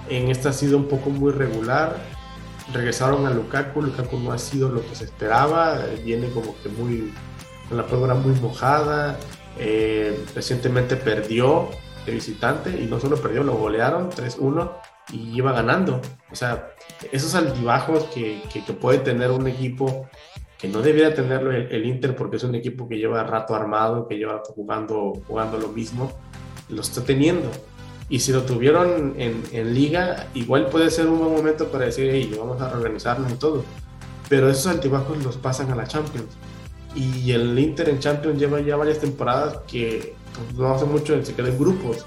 En 0.10 0.30
esta 0.30 0.50
ha 0.50 0.54
sido 0.54 0.78
un 0.78 0.88
poco 0.88 1.10
muy 1.10 1.32
regular. 1.32 1.96
Regresaron 2.74 3.26
a 3.26 3.30
Lukaku, 3.30 3.82
Lukaku 3.82 4.20
no 4.20 4.32
ha 4.32 4.38
sido 4.38 4.70
lo 4.70 4.82
que 4.82 4.96
se 4.96 5.06
esperaba, 5.06 5.80
viene 6.04 6.30
como 6.30 6.56
que 6.62 6.70
muy 6.70 7.14
con 7.68 7.78
la 7.78 7.86
pólvora 7.86 8.14
muy 8.14 8.34
mojada. 8.40 9.18
Eh, 9.58 10.26
recientemente 10.36 10.96
perdió 10.96 11.70
de 12.06 12.14
visitante 12.14 12.70
y 12.70 12.88
no 12.88 13.00
solo 13.00 13.18
perdió, 13.18 13.44
lo 13.44 13.54
golearon 13.54 14.10
3-1 14.10 14.72
y 15.14 15.38
iba 15.38 15.52
ganando. 15.52 16.02
O 16.32 16.36
sea, 16.36 16.70
esos 17.12 17.36
altibajos 17.36 18.06
que, 18.14 18.42
que, 18.52 18.64
que 18.64 18.74
puede 18.74 19.00
tener 19.00 19.32
un 19.32 19.48
equipo 19.48 20.10
que 20.62 20.68
no 20.68 20.82
debería 20.84 21.16
tenerlo 21.16 21.52
el, 21.52 21.86
Inter 21.86 22.16
porque 22.16 22.38
es 22.38 22.44
un 22.44 22.54
equipo 22.54 22.88
que 22.88 22.98
lleva 22.98 23.24
rato 23.24 23.56
armado, 23.56 24.08
que 24.08 24.16
lleva 24.16 24.44
jugando, 24.46 25.14
jugando 25.28 25.58
lo 25.58 25.70
mismo, 25.70 26.12
lo 26.70 26.82
está 26.82 27.04
teniendo. 27.04 27.50
Y 28.10 28.20
si 28.20 28.32
lo 28.32 28.44
tuvieron 28.44 29.16
en, 29.18 29.42
en 29.52 29.74
liga, 29.74 30.28
igual 30.36 30.68
puede 30.68 30.92
ser 30.92 31.08
un 31.08 31.18
buen 31.18 31.34
momento 31.34 31.70
para 31.70 31.86
decir, 31.86 32.10
hey, 32.12 32.32
vamos 32.38 32.62
a 32.62 32.70
reorganizarnos 32.70 33.32
y 33.32 33.36
todo. 33.36 33.64
Pero 34.30 34.50
esos 34.50 34.68
altibajos 34.68 35.24
los 35.24 35.38
pasan 35.38 35.72
a 35.72 35.76
la 35.76 35.88
Champions. 35.88 36.30
y 36.94 37.32
el 37.32 37.58
Inter 37.58 37.90
en 37.90 38.00
Champions 38.00 38.38
lleva 38.38 38.60
ya 38.62 38.76
varias 38.76 39.00
temporadas 39.00 39.62
que 39.68 40.14
pues, 40.36 40.54
no 40.58 40.74
hace 40.74 40.86
mucho 40.86 41.24
se 41.26 41.34
queda 41.34 41.48
en 41.50 41.58
grupos 41.58 42.06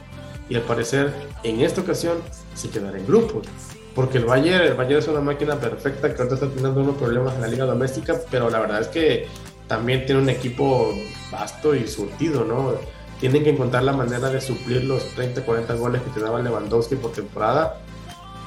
y 0.49 0.57
al 0.57 0.63
parecer 0.63 1.13
en 1.43 1.61
esta 1.61 1.81
ocasión 1.81 2.19
se 2.55 2.69
quedará 2.69 2.99
en 2.99 3.07
grupos 3.07 3.47
porque 3.95 4.19
el 4.19 4.25
Bayern, 4.25 4.65
el 4.65 4.75
Bayern 4.75 4.99
es 4.99 5.09
una 5.09 5.21
máquina 5.21 5.57
perfecta 5.57 6.13
que 6.13 6.23
ahorita 6.23 6.35
está 6.35 6.49
teniendo 6.49 6.81
unos 6.81 6.97
problemas 6.97 7.35
en 7.35 7.43
la 7.43 7.49
liga 7.49 7.65
doméstica 7.65 8.21
pero 8.31 8.51
la 8.51 8.61
verdad 8.61 8.81
es 8.81 8.89
que 8.89 9.27
también 9.69 10.05
tiene 10.05 10.21
un 10.21 10.29
equipo 10.29 10.93
vasto 11.31 11.75
y 11.75 11.87
surtido, 11.87 12.45
¿no? 12.45 12.75
Tienen 13.21 13.45
que 13.45 13.51
encontrar 13.51 13.83
la 13.83 13.93
manera 13.93 14.29
de 14.29 14.41
suplir 14.41 14.85
los 14.85 15.05
30, 15.15 15.45
40 15.45 15.75
goles 15.75 16.03
que 16.03 16.11
te 16.11 16.21
daba 16.21 16.43
Lewandowski 16.43 16.97
por 16.97 17.13
temporada, 17.13 17.81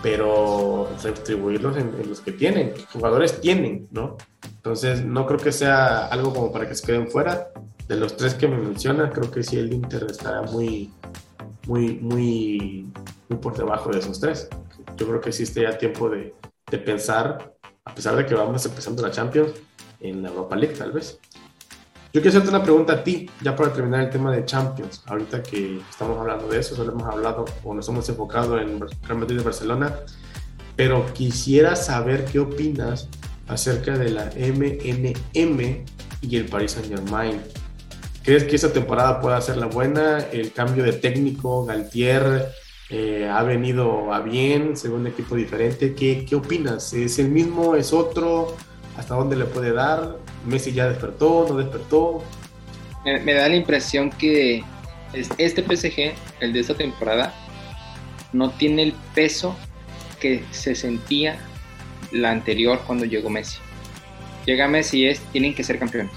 pero 0.03 0.89
retribuirlos 1.01 1.77
en, 1.77 1.95
en 1.99 2.09
los 2.09 2.21
que 2.21 2.31
tienen. 2.31 2.73
Jugadores 2.93 3.41
tienen, 3.41 3.87
¿no? 3.91 4.17
Entonces, 4.43 5.03
no 5.03 5.25
creo 5.25 5.39
que 5.39 5.51
sea 5.51 6.07
algo 6.07 6.33
como 6.33 6.51
para 6.51 6.67
que 6.67 6.75
se 6.75 6.85
queden 6.85 7.07
fuera. 7.07 7.49
De 7.87 7.95
los 7.95 8.17
tres 8.17 8.35
que 8.35 8.47
me 8.47 8.57
mencionas, 8.57 9.11
creo 9.13 9.31
que 9.31 9.41
sí 9.41 9.57
el 9.57 9.73
Inter 9.73 10.05
estará 10.09 10.43
muy, 10.43 10.91
muy, 11.65 11.95
muy, 11.95 12.91
muy 13.29 13.39
por 13.39 13.57
debajo 13.57 13.89
de 13.89 13.99
esos 13.99 14.19
tres. 14.19 14.49
Yo 14.97 15.07
creo 15.07 15.21
que 15.21 15.29
existe 15.29 15.61
ya 15.61 15.77
tiempo 15.77 16.09
de, 16.09 16.33
de 16.69 16.77
pensar, 16.77 17.53
a 17.85 17.95
pesar 17.95 18.15
de 18.15 18.25
que 18.25 18.35
vamos 18.35 18.65
empezando 18.65 19.01
la 19.01 19.11
Champions, 19.11 19.51
en 19.99 20.21
la 20.21 20.29
Europa 20.29 20.55
League, 20.55 20.75
tal 20.75 20.91
vez. 20.91 21.19
Yo 22.13 22.21
quiero 22.21 22.29
hacerte 22.29 22.49
una 22.49 22.63
pregunta 22.63 22.93
a 22.93 23.03
ti, 23.03 23.29
ya 23.41 23.55
para 23.55 23.71
terminar 23.73 24.01
el 24.01 24.09
tema 24.09 24.31
de 24.31 24.45
Champions. 24.45 25.03
Ahorita 25.05 25.43
que 25.43 25.79
estamos 25.89 26.17
hablando 26.17 26.47
de 26.47 26.59
eso, 26.59 26.75
solo 26.75 26.91
hemos 26.91 27.07
hablado 27.07 27.45
o 27.63 27.73
nos 27.73 27.87
hemos 27.89 28.07
enfocado 28.09 28.59
en 28.59 28.79
Real 28.79 29.19
Madrid 29.19 29.37
de 29.37 29.43
Barcelona, 29.43 29.93
pero 30.75 31.05
quisiera 31.13 31.75
saber 31.75 32.25
qué 32.25 32.39
opinas 32.39 33.09
acerca 33.47 33.97
de 33.97 34.09
la 34.09 34.31
MNM 34.35 35.85
y 36.21 36.35
el 36.35 36.45
Paris 36.45 36.71
Saint 36.71 36.87
Germain. 36.87 37.41
¿Crees 38.23 38.45
que 38.45 38.55
esta 38.55 38.71
temporada 38.71 39.21
pueda 39.21 39.39
ser 39.41 39.57
la 39.57 39.67
buena? 39.67 40.19
El 40.31 40.51
cambio 40.53 40.83
de 40.83 40.93
técnico, 40.93 41.65
Galtier, 41.65 42.49
eh, 42.89 43.29
ha 43.31 43.43
venido 43.43 44.13
a 44.13 44.21
bien, 44.21 44.77
según 44.77 45.01
un 45.01 45.07
equipo 45.07 45.35
diferente. 45.35 45.93
¿Qué, 45.93 46.25
¿Qué 46.25 46.35
opinas? 46.35 46.93
¿Es 46.93 47.19
el 47.19 47.29
mismo? 47.29 47.75
¿Es 47.75 47.93
otro? 47.93 48.55
hasta 48.97 49.15
dónde 49.15 49.35
le 49.35 49.45
puede 49.45 49.71
dar. 49.71 50.17
Messi 50.45 50.73
ya 50.73 50.89
despertó, 50.89 51.45
no 51.47 51.55
despertó. 51.55 52.23
Me, 53.05 53.33
da 53.33 53.47
la 53.47 53.55
impresión 53.55 54.09
que 54.09 54.63
este 55.13 55.63
PSG, 55.63 56.13
el 56.41 56.51
de 56.51 56.59
esta 56.59 56.73
temporada, 56.73 57.33
no 58.33 58.49
tiene 58.51 58.83
el 58.83 58.93
peso 59.15 59.55
que 60.19 60.43
se 60.51 60.75
sentía 60.75 61.37
la 62.11 62.31
anterior 62.31 62.81
cuando 62.85 63.05
llegó 63.05 63.29
Messi. 63.29 63.59
Llega 64.45 64.67
Messi 64.67 65.01
y 65.01 65.07
es, 65.07 65.19
tienen 65.31 65.53
que 65.53 65.63
ser 65.63 65.79
campeones. 65.79 66.11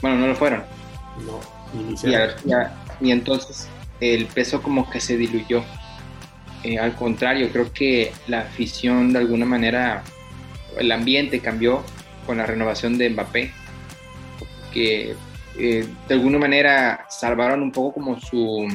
Bueno, 0.00 0.18
no 0.18 0.26
lo 0.28 0.36
fueron. 0.36 0.62
No, 1.26 1.40
y, 1.72 3.06
y, 3.06 3.10
entonces 3.10 3.68
el 4.00 4.26
peso 4.26 4.62
como 4.62 4.88
que 4.90 5.00
se 5.00 5.16
diluyó. 5.16 5.64
Eh, 6.62 6.78
al 6.78 6.94
contrario, 6.94 7.50
creo 7.50 7.72
que 7.72 8.12
la 8.26 8.40
afición 8.40 9.12
de 9.12 9.18
alguna 9.18 9.44
manera 9.44 10.02
el 10.78 10.90
ambiente 10.92 11.40
cambió 11.40 11.84
con 12.26 12.38
la 12.38 12.46
renovación 12.46 12.98
de 12.98 13.10
Mbappé, 13.10 13.52
que 14.72 15.14
eh, 15.58 15.86
de 16.08 16.14
alguna 16.14 16.38
manera 16.38 17.06
salvaron 17.08 17.62
un 17.62 17.70
poco 17.70 17.94
como 17.94 18.20
su, 18.20 18.66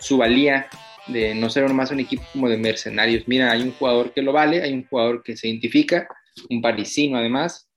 su 0.00 0.16
valía 0.16 0.66
de 1.06 1.34
no 1.34 1.50
ser 1.50 1.68
más 1.72 1.90
un 1.90 2.00
equipo 2.00 2.24
como 2.32 2.48
de 2.48 2.56
mercenarios. 2.56 3.24
Mira, 3.26 3.52
hay 3.52 3.62
un 3.62 3.72
jugador 3.72 4.12
que 4.12 4.22
lo 4.22 4.32
vale, 4.32 4.62
hay 4.62 4.72
un 4.72 4.86
jugador 4.86 5.22
que 5.22 5.36
se 5.36 5.48
identifica, 5.48 6.08
un 6.50 6.60
parisino 6.60 7.18
además, 7.18 7.68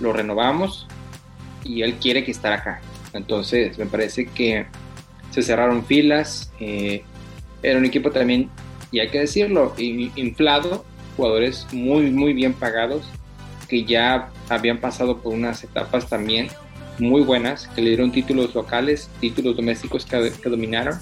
lo 0.00 0.12
renovamos 0.12 0.86
y 1.64 1.82
él 1.82 1.94
quiere 1.94 2.24
que 2.24 2.30
estar 2.30 2.52
acá. 2.52 2.80
Entonces, 3.12 3.78
me 3.78 3.86
parece 3.86 4.26
que 4.26 4.66
se 5.34 5.42
cerraron 5.42 5.84
filas, 5.84 6.52
eh, 6.60 7.02
era 7.60 7.78
un 7.78 7.84
equipo 7.84 8.12
también, 8.12 8.48
y 8.92 9.00
hay 9.00 9.08
que 9.08 9.18
decirlo, 9.18 9.74
inflado 9.76 10.84
jugadores 11.16 11.66
muy, 11.72 12.10
muy 12.12 12.32
bien 12.32 12.54
pagados 12.54 13.04
que 13.68 13.84
ya 13.84 14.30
habían 14.48 14.78
pasado 14.78 15.18
por 15.18 15.34
unas 15.34 15.64
etapas 15.64 16.08
también 16.08 16.48
muy 17.00 17.22
buenas, 17.22 17.66
que 17.74 17.82
le 17.82 17.88
dieron 17.88 18.12
títulos 18.12 18.54
locales, 18.54 19.10
títulos 19.20 19.56
domésticos 19.56 20.06
que, 20.06 20.30
dominaron, 20.48 20.96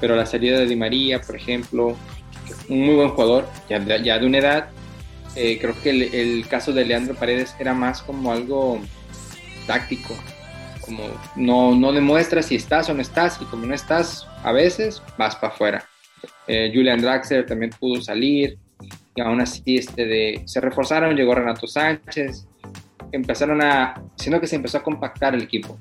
pero 0.00 0.16
la 0.16 0.24
salida 0.24 0.58
de 0.58 0.66
Di 0.66 0.76
María, 0.76 1.20
por 1.20 1.36
ejemplo, 1.36 1.94
un 2.70 2.80
muy 2.86 2.94
buen 2.94 3.10
jugador, 3.10 3.46
ya, 3.68 3.78
de 3.78 4.26
una 4.26 4.38
edad, 4.38 4.68
eh, 5.34 5.58
creo 5.60 5.74
que 5.82 5.90
el, 5.90 6.48
caso 6.48 6.72
de 6.72 6.86
Leandro 6.86 7.14
Paredes 7.14 7.54
era 7.58 7.74
más 7.74 8.00
como 8.00 8.32
algo 8.32 8.80
táctico, 9.66 10.14
como 10.86 11.04
no, 11.34 11.74
no 11.74 11.92
demuestras 11.92 12.46
si 12.46 12.56
estás 12.56 12.88
o 12.88 12.94
no 12.94 13.02
estás, 13.02 13.38
y 13.42 13.44
como 13.44 13.66
no 13.66 13.74
estás, 13.74 14.26
a 14.42 14.52
veces 14.52 15.02
vas 15.18 15.36
para 15.36 15.52
afuera. 15.52 15.84
Eh, 16.46 16.70
Julian 16.72 17.00
Draxler 17.00 17.44
también 17.44 17.70
pudo 17.78 18.00
salir, 18.00 18.56
y 19.14 19.20
aún 19.20 19.40
así 19.40 19.76
este 19.76 20.06
de, 20.06 20.42
se 20.46 20.60
reforzaron, 20.60 21.16
llegó 21.16 21.34
Renato 21.34 21.66
Sánchez, 21.66 22.46
empezaron 23.12 23.62
a, 23.62 24.00
siendo 24.16 24.40
que 24.40 24.46
se 24.46 24.56
empezó 24.56 24.78
a 24.78 24.82
compactar 24.82 25.34
el 25.34 25.42
equipo. 25.42 25.78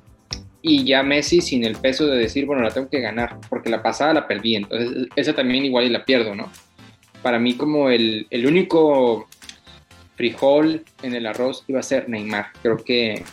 Y 0.61 0.83
ya 0.83 1.03
Messi 1.03 1.41
sin 1.41 1.63
el 1.63 1.75
peso 1.75 2.07
de 2.07 2.17
decir, 2.17 2.47
bueno, 2.47 2.63
la 2.63 2.71
tengo 2.71 2.89
que 2.89 2.99
ganar, 2.99 3.37
porque 3.49 3.69
la 3.69 3.83
pasada 3.83 4.15
la 4.15 4.27
perdí, 4.27 4.55
entonces 4.55 5.07
esa 5.15 5.33
también 5.33 5.65
igual 5.65 5.85
y 5.85 5.89
la 5.89 6.03
pierdo, 6.03 6.33
¿no? 6.33 6.51
Para 7.21 7.37
mí 7.37 7.55
como 7.55 7.89
el, 7.89 8.25
el 8.31 8.47
único 8.47 9.27
frijol 10.15 10.83
en 11.03 11.13
el 11.13 11.25
arroz 11.27 11.63
iba 11.67 11.79
a 11.79 11.83
ser 11.83 12.09
Neymar. 12.09 12.47
Creo 12.61 12.77
que 12.77 13.23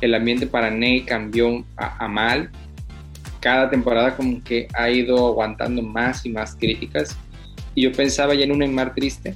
el 0.00 0.14
ambiente 0.14 0.46
para 0.46 0.70
Ney 0.70 1.02
cambió 1.02 1.64
a, 1.76 2.04
a 2.04 2.08
mal. 2.08 2.50
Cada 3.40 3.70
temporada 3.70 4.16
como 4.16 4.42
que 4.44 4.68
ha 4.74 4.90
ido 4.90 5.26
aguantando 5.26 5.82
más 5.82 6.26
y 6.26 6.30
más 6.30 6.54
críticas 6.54 7.16
y 7.74 7.82
yo 7.82 7.92
pensaba 7.92 8.34
ya 8.34 8.44
en 8.44 8.52
un 8.52 8.58
Neymar 8.58 8.94
triste 8.94 9.34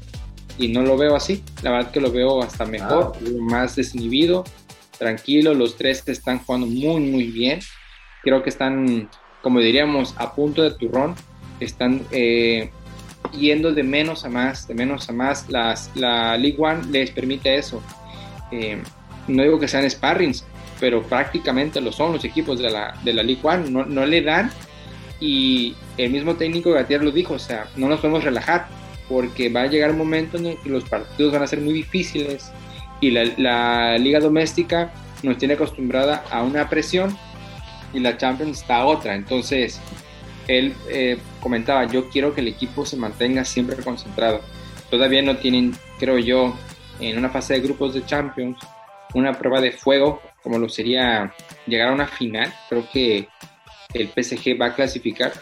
y 0.59 0.68
no 0.68 0.83
lo 0.83 0.96
veo 0.96 1.16
así. 1.16 1.42
La 1.62 1.70
verdad 1.70 1.90
que 1.90 2.00
lo 2.00 2.11
veo 2.11 2.42
hasta 2.42 2.64
mejor, 2.64 3.12
ah. 3.14 3.29
más 3.40 3.77
desinhibido, 3.77 4.44
tranquilo. 4.98 5.55
Los 5.55 5.77
tres 5.77 6.03
están 6.07 6.38
jugando 6.40 6.66
muy, 6.66 7.00
muy 7.00 7.24
bien. 7.24 7.61
Creo 8.22 8.42
que 8.42 8.50
están, 8.50 9.09
como 9.42 9.61
diríamos, 9.61 10.14
a 10.16 10.35
punto 10.35 10.62
de 10.62 10.72
turrón. 10.72 11.14
Están 11.61 12.03
eh, 12.11 12.70
yendo 13.33 13.72
de 13.72 13.83
menos 13.83 14.24
a 14.24 14.29
más, 14.29 14.66
de 14.66 14.74
menos 14.74 15.09
a 15.09 15.12
más. 15.12 15.48
Las, 15.48 15.90
la 15.94 16.37
League 16.37 16.57
One 16.59 16.85
les 16.90 17.11
permite 17.11 17.57
eso. 17.57 17.83
Eh, 18.50 18.83
no 19.27 19.42
digo 19.42 19.59
que 19.59 19.68
sean 19.68 19.88
sparrings, 19.88 20.44
pero 20.85 21.03
prácticamente 21.03 21.81
lo 21.81 21.92
son 21.92 22.12
los 22.12 22.27
equipos 22.27 22.59
de 22.59 22.68
la, 22.68 22.92
de 23.03 23.14
la 23.14 23.23
League 23.23 23.40
One. 23.42 23.70
No, 23.70 23.87
no 23.87 24.05
le 24.05 24.20
dan 24.20 24.51
y 25.18 25.75
el 25.97 26.11
mismo 26.11 26.35
técnico 26.35 26.73
Gatier 26.73 27.03
lo 27.03 27.11
dijo, 27.11 27.33
o 27.33 27.38
sea, 27.38 27.68
no 27.75 27.88
nos 27.88 28.01
podemos 28.01 28.23
relajar 28.23 28.68
porque 29.09 29.49
va 29.49 29.62
a 29.62 29.66
llegar 29.66 29.92
un 29.92 29.97
momento 29.97 30.37
en 30.37 30.44
el 30.44 30.59
que 30.59 30.68
los 30.68 30.85
partidos 30.85 31.33
van 31.33 31.42
a 31.42 31.47
ser 31.47 31.62
muy 31.62 31.73
difíciles 31.73 32.53
y 33.01 33.12
la, 33.12 33.97
liga 33.97 34.20
doméstica 34.20 34.92
nos 35.23 35.38
tiene 35.38 35.55
acostumbrada 35.55 36.23
a 36.31 36.42
una 36.42 36.68
presión 36.68 37.16
y 37.94 38.01
la 38.01 38.18
Champions 38.18 38.61
está 38.61 38.81
a 38.81 38.85
otra. 38.85 39.14
Entonces, 39.14 39.81
él 40.49 40.75
eh, 40.90 41.16
comentaba, 41.40 41.87
yo 41.87 42.11
quiero 42.11 42.35
que 42.35 42.42
el 42.42 42.49
equipo 42.49 42.85
se 42.85 42.99
mantenga 42.99 43.47
siempre 43.47 43.77
concentrado. 43.77 44.42
Todavía 44.90 45.23
no 45.23 45.38
tienen, 45.38 45.73
creo 45.99 46.18
yo, 46.18 46.55
en 47.01 47.16
una 47.16 47.31
fase 47.31 47.55
de 47.55 47.61
grupos 47.61 47.94
de 47.94 48.05
Champions, 48.05 48.59
una 49.14 49.33
prueba 49.33 49.62
de 49.62 49.73
fuego 49.73 50.20
como 50.44 50.59
lo 50.59 50.68
sería 50.68 51.35
llegar 51.66 51.88
a 51.88 51.94
una 51.94 52.07
final. 52.07 52.52
Creo 52.68 52.87
que 52.92 53.26
el 53.94 54.09
PSG 54.09 54.61
va 54.61 54.66
a 54.66 54.74
clasificar, 54.74 55.33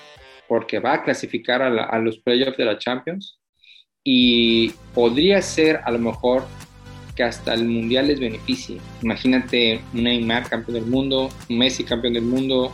porque 0.48 0.78
va 0.78 0.94
a 0.94 1.02
clasificar 1.02 1.60
a, 1.60 1.98
los 1.98 2.18
playoffs 2.18 2.56
de 2.56 2.64
la 2.64 2.78
Champions 2.78 3.38
y 4.04 4.70
podría 4.94 5.42
ser 5.42 5.80
a 5.84 5.90
lo 5.90 5.98
mejor 5.98 6.44
que 7.16 7.24
hasta 7.24 7.52
el 7.52 7.64
Mundial 7.64 8.06
les 8.06 8.20
beneficie. 8.20 8.78
Imagínate 9.02 9.82
un 9.92 10.04
Neymar 10.04 10.48
campeón 10.48 10.74
del 10.74 10.86
mundo, 10.86 11.28
un 11.50 11.58
Messi 11.58 11.84
campeón 11.84 12.14
del 12.14 12.22
mundo. 12.22 12.72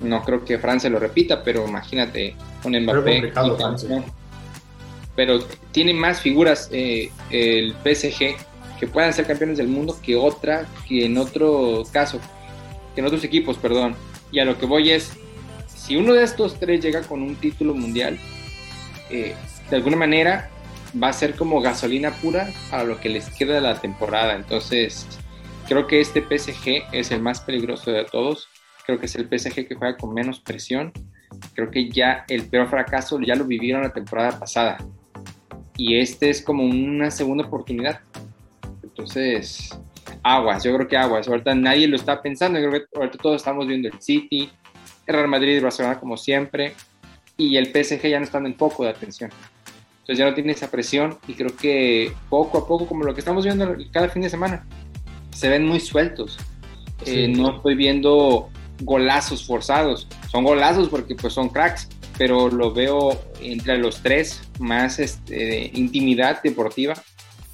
No 0.00 0.22
creo 0.22 0.44
que 0.44 0.58
Francia 0.58 0.88
lo 0.88 0.98
repita, 0.98 1.44
pero 1.44 1.68
imagínate 1.68 2.34
un 2.64 2.72
Mbappé. 2.80 3.32
Pero 5.14 5.40
tiene 5.70 5.92
más 5.92 6.20
figuras 6.20 6.70
eh, 6.72 7.10
el 7.30 7.74
PSG 7.84 8.34
que 8.78 8.86
puedan 8.86 9.12
ser 9.12 9.26
campeones 9.26 9.58
del 9.58 9.68
mundo 9.68 9.98
que 10.02 10.16
otra, 10.16 10.66
que 10.88 11.04
en 11.04 11.16
otro 11.18 11.84
caso, 11.92 12.20
que 12.94 13.00
en 13.00 13.06
otros 13.06 13.24
equipos, 13.24 13.58
perdón. 13.58 13.94
Y 14.32 14.40
a 14.40 14.44
lo 14.44 14.58
que 14.58 14.66
voy 14.66 14.90
es, 14.90 15.12
si 15.66 15.96
uno 15.96 16.14
de 16.14 16.24
estos 16.24 16.58
tres 16.58 16.82
llega 16.82 17.02
con 17.02 17.22
un 17.22 17.36
título 17.36 17.74
mundial, 17.74 18.18
eh, 19.10 19.34
de 19.70 19.76
alguna 19.76 19.96
manera 19.96 20.50
va 21.00 21.08
a 21.08 21.12
ser 21.12 21.34
como 21.34 21.60
gasolina 21.60 22.10
pura 22.10 22.48
para 22.70 22.84
lo 22.84 23.00
que 23.00 23.08
les 23.08 23.28
queda 23.30 23.54
de 23.54 23.60
la 23.60 23.80
temporada. 23.80 24.34
Entonces, 24.34 25.06
creo 25.68 25.86
que 25.86 26.00
este 26.00 26.20
PSG 26.20 26.84
es 26.92 27.10
el 27.10 27.20
más 27.20 27.40
peligroso 27.40 27.90
de 27.90 28.04
todos. 28.04 28.48
Creo 28.86 28.98
que 28.98 29.06
es 29.06 29.16
el 29.16 29.26
PSG 29.26 29.66
que 29.66 29.74
juega 29.74 29.96
con 29.96 30.14
menos 30.14 30.40
presión. 30.40 30.92
Creo 31.54 31.70
que 31.70 31.90
ya 31.90 32.24
el 32.28 32.46
peor 32.48 32.68
fracaso 32.68 33.20
ya 33.20 33.34
lo 33.34 33.44
vivieron 33.44 33.82
la 33.82 33.92
temporada 33.92 34.38
pasada. 34.38 34.78
Y 35.76 35.98
este 35.98 36.30
es 36.30 36.42
como 36.42 36.64
una 36.64 37.10
segunda 37.10 37.44
oportunidad. 37.44 38.00
Entonces, 38.96 39.76
aguas, 40.22 40.62
yo 40.62 40.72
creo 40.76 40.86
que 40.86 40.96
aguas. 40.96 41.26
Ahorita 41.26 41.52
nadie 41.54 41.88
lo 41.88 41.96
está 41.96 42.22
pensando, 42.22 42.60
yo 42.60 42.70
creo 42.70 42.82
que 42.82 42.96
ahorita 42.96 43.18
todos 43.18 43.36
estamos 43.36 43.66
viendo 43.66 43.88
el 43.88 44.00
City, 44.00 44.48
el 45.06 45.14
Real 45.14 45.26
Madrid 45.26 45.56
y 45.56 45.60
Barcelona 45.60 45.98
como 45.98 46.16
siempre, 46.16 46.74
y 47.36 47.56
el 47.56 47.66
PSG 47.66 48.08
ya 48.08 48.20
no 48.20 48.24
está 48.24 48.38
en 48.38 48.54
foco 48.54 48.84
de 48.84 48.90
atención. 48.90 49.30
Entonces 49.94 50.18
ya 50.18 50.26
no 50.26 50.34
tiene 50.34 50.52
esa 50.52 50.70
presión 50.70 51.18
y 51.26 51.34
creo 51.34 51.56
que 51.56 52.12
poco 52.28 52.58
a 52.58 52.68
poco, 52.68 52.86
como 52.86 53.02
lo 53.02 53.14
que 53.14 53.20
estamos 53.20 53.44
viendo 53.44 53.74
cada 53.90 54.08
fin 54.08 54.22
de 54.22 54.30
semana, 54.30 54.64
se 55.32 55.48
ven 55.48 55.66
muy 55.66 55.80
sueltos. 55.80 56.38
Eh, 57.04 57.26
no 57.26 57.56
estoy 57.56 57.74
viendo 57.74 58.48
golazos 58.82 59.44
forzados. 59.44 60.06
Son 60.30 60.44
golazos 60.44 60.88
porque 60.88 61.16
pues 61.16 61.32
son 61.32 61.48
cracks, 61.48 61.88
pero 62.16 62.48
lo 62.48 62.72
veo 62.72 63.20
entre 63.40 63.78
los 63.78 64.02
tres 64.02 64.42
más 64.60 65.00
este, 65.00 65.72
intimidad 65.74 66.40
deportiva 66.42 66.94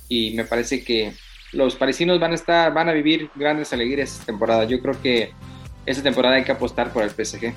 y 0.08 0.32
me 0.32 0.44
parece 0.44 0.84
que 0.84 1.14
los 1.52 1.74
parisinos 1.74 2.20
van 2.20 2.32
a 2.32 2.34
estar, 2.34 2.72
van 2.72 2.88
a 2.88 2.92
vivir 2.92 3.30
grandes 3.34 3.72
alegrías 3.72 4.12
esta 4.12 4.26
temporada. 4.26 4.64
Yo 4.64 4.80
creo 4.80 5.00
que 5.00 5.32
esta 5.86 6.02
temporada 6.02 6.36
hay 6.36 6.44
que 6.44 6.52
apostar 6.52 6.92
por 6.92 7.02
el 7.02 7.10
PSG. 7.10 7.52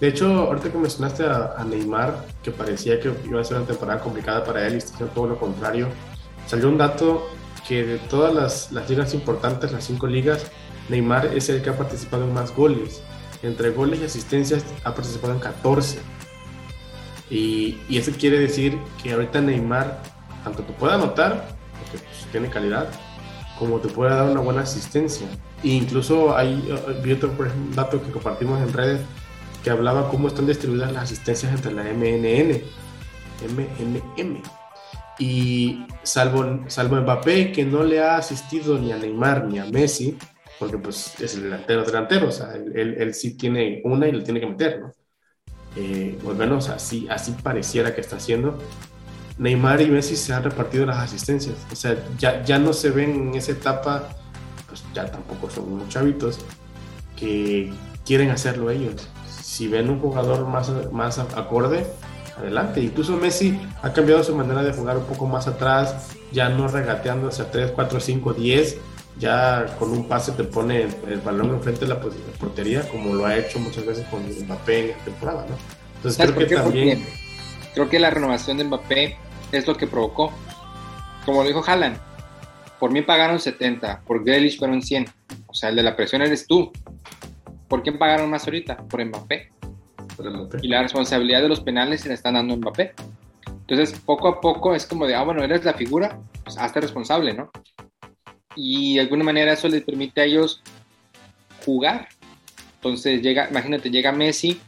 De 0.00 0.08
hecho, 0.08 0.26
ahorita 0.26 0.70
que 0.70 0.78
mencionaste 0.78 1.24
a, 1.24 1.64
Neymar, 1.68 2.26
que 2.42 2.50
parecía 2.50 3.00
que 3.00 3.12
iba 3.24 3.40
a 3.40 3.44
ser 3.44 3.58
una 3.58 3.66
temporada 3.66 4.00
complicada 4.00 4.44
para 4.44 4.66
él 4.66 4.74
y 4.74 4.78
está 4.78 5.06
todo 5.06 5.28
lo 5.28 5.38
contrario, 5.38 5.88
salió 6.46 6.68
un 6.68 6.78
dato 6.78 7.28
que 7.66 7.84
de 7.84 7.98
todas 7.98 8.34
las, 8.34 8.72
las 8.72 8.90
ligas 8.90 9.14
importantes, 9.14 9.72
las 9.72 9.84
cinco 9.84 10.06
ligas, 10.06 10.50
Neymar 10.88 11.26
es 11.26 11.48
el 11.48 11.62
que 11.62 11.70
ha 11.70 11.76
participado 11.76 12.24
en 12.24 12.34
más 12.34 12.54
goles. 12.54 13.02
Entre 13.42 13.70
goles 13.70 14.00
y 14.00 14.04
asistencias 14.04 14.64
ha 14.84 14.94
participado 14.94 15.32
en 15.32 15.38
14. 15.38 15.98
Y, 17.30 17.78
y 17.88 17.98
eso 17.98 18.12
quiere 18.18 18.38
decir 18.38 18.78
que 19.02 19.12
ahorita 19.12 19.40
Neymar, 19.40 20.02
tanto 20.42 20.62
te 20.62 20.72
puede 20.72 20.94
anotar, 20.94 21.48
porque 21.80 22.04
pues, 22.04 22.30
tiene 22.30 22.50
calidad, 22.50 22.88
como 23.58 23.78
te 23.78 23.88
puede 23.88 24.10
dar 24.10 24.30
una 24.30 24.40
buena 24.40 24.62
asistencia. 24.62 25.26
E 25.62 25.68
incluso 25.68 26.36
hay, 26.36 26.62
eh, 26.68 27.00
vi 27.02 27.12
otro 27.12 27.32
dato 27.74 28.02
que 28.02 28.10
compartimos 28.10 28.60
en 28.60 28.72
redes 28.72 29.00
que 29.62 29.70
hablaba 29.70 30.10
cómo 30.10 30.28
están 30.28 30.46
distribuidas 30.46 30.92
las 30.92 31.04
asistencias 31.04 31.52
entre 31.52 31.72
la 31.72 31.84
MNN, 31.84 32.62
MNM. 33.48 34.42
Y 35.18 35.86
salvo, 36.02 36.64
salvo 36.66 36.96
Mbappé, 36.96 37.52
que 37.52 37.64
no 37.64 37.82
le 37.82 38.00
ha 38.00 38.16
asistido 38.16 38.78
ni 38.78 38.92
a 38.92 38.98
Neymar 38.98 39.46
ni 39.46 39.58
a 39.58 39.64
Messi, 39.64 40.18
porque 40.58 40.76
pues 40.76 41.18
es 41.20 41.36
el 41.36 41.44
delantero 41.44 41.84
delantero, 41.84 42.28
o 42.28 42.32
sea, 42.32 42.54
él, 42.54 42.96
él, 42.98 43.14
sí 43.14 43.36
tiene 43.36 43.80
una 43.84 44.06
y 44.06 44.12
le 44.12 44.22
tiene 44.22 44.40
que 44.40 44.46
meter, 44.46 44.80
¿no? 44.80 44.92
Eh, 45.76 46.18
bueno, 46.22 46.56
así, 46.56 47.06
así 47.10 47.34
pareciera 47.42 47.94
que 47.94 48.00
está 48.00 48.16
haciendo. 48.16 48.58
Neymar 49.38 49.80
y 49.80 49.86
Messi 49.86 50.16
se 50.16 50.32
han 50.32 50.44
repartido 50.44 50.86
las 50.86 50.98
asistencias, 50.98 51.56
o 51.72 51.76
sea, 51.76 51.96
ya, 52.18 52.44
ya 52.44 52.58
no 52.58 52.72
se 52.72 52.90
ven 52.90 53.10
en 53.10 53.34
esa 53.34 53.52
etapa, 53.52 54.08
pues 54.68 54.84
ya 54.94 55.10
tampoco 55.10 55.50
son 55.50 55.72
unos 55.72 55.88
chavitos 55.88 56.38
que 57.16 57.72
quieren 58.04 58.30
hacerlo 58.30 58.70
ellos. 58.70 59.08
Si 59.42 59.68
ven 59.68 59.90
un 59.90 60.00
jugador 60.00 60.46
más, 60.46 60.70
más 60.92 61.18
acorde, 61.18 61.86
adelante. 62.36 62.80
Incluso 62.80 63.16
Messi 63.16 63.58
ha 63.82 63.92
cambiado 63.92 64.22
su 64.24 64.34
manera 64.34 64.62
de 64.62 64.72
jugar 64.72 64.98
un 64.98 65.04
poco 65.04 65.26
más 65.26 65.46
atrás, 65.46 66.08
ya 66.32 66.48
no 66.48 66.68
regateando 66.68 67.28
hacia 67.28 67.50
3, 67.50 67.72
4, 67.72 68.00
5, 68.00 68.32
10 68.34 68.78
ya 69.18 69.76
con 69.78 69.90
un 69.90 70.08
pase 70.08 70.32
te 70.32 70.44
pone 70.44 70.88
el, 71.08 71.20
balón 71.20 71.50
enfrente 71.50 71.82
de 71.82 71.88
la, 71.88 72.00
portería, 72.00 72.88
como 72.88 73.14
lo 73.14 73.26
ha 73.26 73.36
hecho 73.36 73.58
muchas 73.60 73.86
veces 73.86 74.06
con 74.08 74.22
Mbappé 74.22 74.80
en 74.80 74.90
esta 74.90 75.04
temporada, 75.04 75.46
¿no? 75.48 75.56
Entonces 75.96 76.26
creo 76.26 76.48
que 76.48 76.54
también... 76.54 77.23
creo 77.74 77.88
que 77.90 77.98
la 77.98 78.10
renovación 78.10 78.56
de 78.56 78.64
Mbappé 78.64 79.16
es 79.52 79.66
lo 79.66 79.76
que 79.76 79.86
provocó. 79.86 80.32
Como 81.24 81.42
lo 81.42 81.48
dijo 81.48 81.62
Haaland, 81.66 81.98
por 82.78 82.92
mí 82.92 83.02
pagaron 83.02 83.40
70, 83.40 84.02
por 84.06 84.24
Grealish 84.24 84.58
fueron 84.58 84.82
100. 84.82 85.06
O 85.46 85.54
sea, 85.54 85.70
el 85.70 85.76
de 85.76 85.82
la 85.82 85.96
presión 85.96 86.22
eres 86.22 86.46
tú. 86.46 86.72
¿Por 87.68 87.82
quién 87.82 87.98
pagaron 87.98 88.30
más 88.30 88.44
ahorita? 88.44 88.76
Por 88.76 89.04
Mbappé. 89.04 89.50
Por 90.16 90.30
Mbappé. 90.30 90.58
Y 90.62 90.68
la 90.68 90.82
responsabilidad 90.82 91.42
de 91.42 91.48
los 91.48 91.60
penales 91.60 92.02
se 92.02 92.08
le 92.08 92.14
están 92.14 92.34
dando 92.34 92.54
a 92.54 92.56
Mbappé. 92.56 92.94
Entonces, 93.46 93.98
poco 94.00 94.28
a 94.28 94.40
poco 94.40 94.74
es 94.74 94.86
como 94.86 95.06
de, 95.06 95.14
ah, 95.14 95.22
bueno, 95.22 95.42
eres 95.42 95.64
la 95.64 95.72
figura, 95.72 96.18
pues 96.44 96.58
hazte 96.58 96.80
responsable, 96.80 97.32
¿no? 97.32 97.50
y 98.56 98.94
de 98.94 99.00
alguna 99.00 99.24
manera 99.24 99.52
eso 99.52 99.68
les 99.68 99.82
permite 99.82 100.20
a 100.20 100.24
ellos 100.24 100.62
jugar. 101.64 102.08
Entonces 102.76 103.22
llega, 103.22 103.48
imagínate, 103.50 103.90
llega 103.90 104.12
Messi 104.12 104.60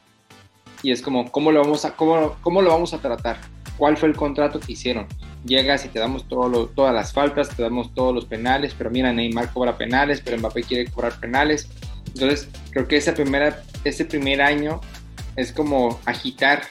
y 0.87 0.93
es 0.93 1.03
como, 1.03 1.33
¿cómo 1.33 1.51
lo 1.51 1.61
vamos 1.63 1.85
a, 1.85 1.97
cómo, 1.97 2.37
cómo 2.43 2.63
lo 2.63 2.71
vamos 2.71 2.95
a 2.95 2.99
tratar? 2.99 3.39
¿Cuál 3.77 3.97
fue 3.97 4.09
el 4.09 4.15
contrato 4.15 4.61
que 4.61 4.75
hicieron? 4.75 5.09
Llegas 5.45 5.85
y 5.85 5.89
te 5.89 5.99
damos 5.99 6.29
todo 6.29 6.69
todas 6.69 6.95
las 6.95 7.13
faltas, 7.13 7.49
te 7.49 7.61
damos 7.61 7.93
todos 7.93 8.15
los 8.15 8.27
penales, 8.27 8.73
pero 8.79 8.89
mira, 8.89 9.13
Neymar 9.13 9.53
cobra 9.53 9.77
penales, 9.77 10.21
pero 10.25 10.39
Mbappé 10.39 10.63
quiere 10.63 10.89
cobrar 10.89 11.19
penales. 11.19 11.69
Entonces, 12.07 12.49
creo 12.71 12.87
que 12.87 12.99
esa 12.99 13.15
primera, 13.15 13.65
ese 13.83 14.05
primer 14.05 14.41
año 14.41 14.81
es 15.35 15.51
como 15.51 15.99
agitar 16.05 16.63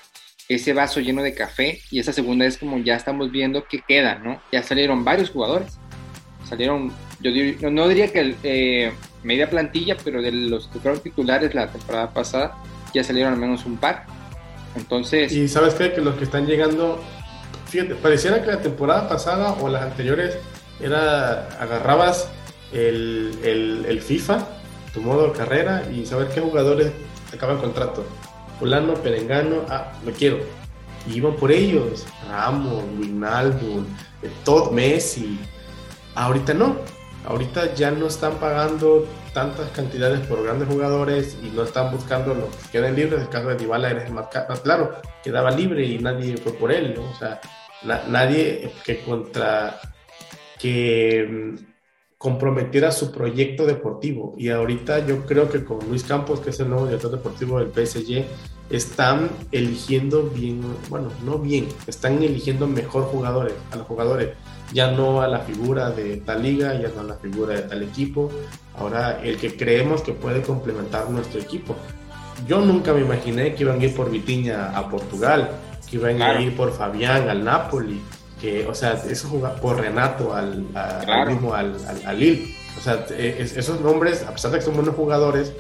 ese 0.47 0.71
vaso 0.71 1.01
lleno 1.01 1.21
de 1.21 1.34
café 1.34 1.82
y 1.91 1.99
esa 1.99 2.13
segunda 2.13 2.45
es 2.45 2.58
como 2.58 2.78
ya 2.78 2.95
estamos 2.95 3.34
viendo 3.34 3.65
que 3.65 3.82
queda, 3.86 4.19
¿no? 4.19 4.39
Ya 4.49 4.63
salieron 4.63 5.04
varios 5.04 5.30
jugadores. 5.30 5.78
Salieron 6.47 6.93
yo 7.19 7.69
no 7.69 7.89
diría 7.89 8.13
que 8.13 8.34
eh, 8.43 8.93
media 9.23 9.49
plantilla, 9.49 9.97
pero 10.01 10.21
de 10.21 10.32
los 10.32 10.69
que 10.69 10.80
fueron 10.80 11.01
titulares 11.01 11.54
la 11.54 11.67
temporada 11.67 12.13
pasada 12.13 12.56
ya 12.95 13.03
salieron 13.03 13.34
al 13.34 13.39
menos 13.39 13.65
un 13.65 13.77
par. 13.77 14.05
Entonces. 14.75 15.31
Y 15.31 15.47
sabes 15.47 15.75
que 15.75 16.01
los 16.01 16.15
que 16.15 16.23
están 16.23 16.47
llegando, 16.47 17.01
fíjate, 17.67 17.95
pareciera 17.95 18.41
que 18.41 18.47
la 18.47 18.62
temporada 18.62 19.08
pasada 19.08 19.53
o 19.62 19.69
las 19.69 19.84
anteriores 19.84 20.38
era 20.79 21.47
agarrabas 21.60 22.29
el, 22.73 23.38
el, 23.88 24.01
FIFA, 24.01 24.45
tu 24.93 25.01
modo 25.01 25.27
de 25.27 25.38
carrera 25.38 25.84
y 25.93 26.05
saber 26.05 26.29
qué 26.29 26.41
jugadores 26.41 26.91
acaban 27.34 27.58
contrato. 27.58 28.05
Fulano, 28.60 28.93
Perengano, 28.95 29.65
ah, 29.69 29.91
lo 30.05 30.12
quiero. 30.12 30.39
Y 31.08 31.17
iban 31.17 31.36
por 31.36 31.51
ellos, 31.51 32.05
Ramos, 32.29 32.84
Wijnaldum, 32.97 33.86
Todd 34.43 34.71
Messi. 34.71 35.39
Ahorita 36.15 36.53
no, 36.53 36.77
ahorita 37.27 37.73
ya 37.75 37.91
no 37.91 38.08
están 38.08 38.36
pagando 38.36 39.05
tantas 39.35 39.69
cantidades 39.71 40.25
por 40.27 40.41
grandes 40.41 40.69
jugadores 40.69 41.37
y 41.43 41.49
no 41.49 41.63
están 41.63 41.91
buscando 41.91 42.33
los 42.33 42.55
que 42.55 42.71
queden 42.71 42.95
libres. 42.95 43.21
El 43.21 43.29
caso 43.29 43.49
de 43.49 43.57
Dybala 43.57 43.91
era 43.91 44.09
más, 44.09 44.27
claro, 44.63 44.95
quedaba 45.21 45.51
libre 45.51 45.85
y 45.85 45.99
nadie 45.99 46.37
fue 46.37 46.53
por 46.53 46.71
él, 46.71 46.93
¿no? 46.95 47.03
O 47.03 47.15
sea, 47.15 47.41
nadie 48.07 48.71
que 48.85 49.01
contra 49.01 49.77
que 50.57 51.27
mm, 51.29 51.65
comprometiera 52.17 52.93
su 52.93 53.11
proyecto 53.11 53.65
deportivo. 53.65 54.35
Y 54.37 54.49
ahorita 54.49 55.05
yo 55.05 55.25
creo 55.25 55.49
que 55.49 55.65
con 55.65 55.79
Luis 55.89 56.05
Campos, 56.05 56.39
que 56.39 56.51
es 56.51 56.59
el 56.61 56.69
nuevo 56.69 56.85
director 56.85 57.11
deportivo 57.11 57.59
del 57.59 57.73
PSG, 57.73 58.23
están 58.69 59.29
eligiendo 59.51 60.23
bien, 60.29 60.61
bueno, 60.87 61.09
no 61.25 61.39
bien, 61.39 61.67
están 61.87 62.23
eligiendo 62.23 62.67
mejor 62.67 63.03
jugadores, 63.03 63.53
a 63.71 63.75
los 63.75 63.85
jugadores 63.85 64.29
ya 64.73 64.91
no 64.91 65.21
a 65.21 65.27
la 65.27 65.39
figura 65.39 65.91
de 65.91 66.17
tal 66.17 66.41
liga, 66.41 66.73
ya 66.79 66.89
no 66.89 67.01
a 67.01 67.03
la 67.03 67.15
figura 67.15 67.55
de 67.55 67.61
tal 67.63 67.83
equipo, 67.83 68.31
ahora 68.77 69.21
el 69.23 69.38
que 69.38 69.55
creemos 69.55 70.01
que 70.01 70.13
puede 70.13 70.41
complementar 70.41 71.09
nuestro 71.09 71.39
equipo. 71.39 71.75
Yo 72.47 72.59
nunca 72.59 72.93
me 72.93 73.01
imaginé 73.01 73.55
que 73.55 73.63
iban 73.63 73.79
a 73.79 73.83
ir 73.83 73.95
por 73.95 74.11
Vitiña 74.11 74.77
a 74.77 74.89
Portugal, 74.89 75.51
que 75.89 75.95
iban 75.97 76.21
a 76.21 76.41
ir 76.41 76.55
por 76.55 76.73
Fabián 76.73 77.29
al 77.29 77.43
Napoli, 77.43 78.01
que, 78.39 78.67
o 78.67 78.73
sea, 78.73 78.93
eso 79.09 79.29
jugar 79.29 79.59
por 79.61 79.79
Renato 79.79 80.33
al, 80.33 80.65
mismo 81.27 81.53
al, 81.53 81.75
al, 82.05 82.19
Lille. 82.19 82.55
O 82.77 82.81
sea, 82.81 83.05
esos 83.17 83.79
nombres, 83.79 84.23
a 84.23 84.31
pesar 84.33 84.51
de 84.51 84.59
que 84.59 84.65
son 84.65 84.75
buenos 84.75 84.95
jugadores, 84.95 85.53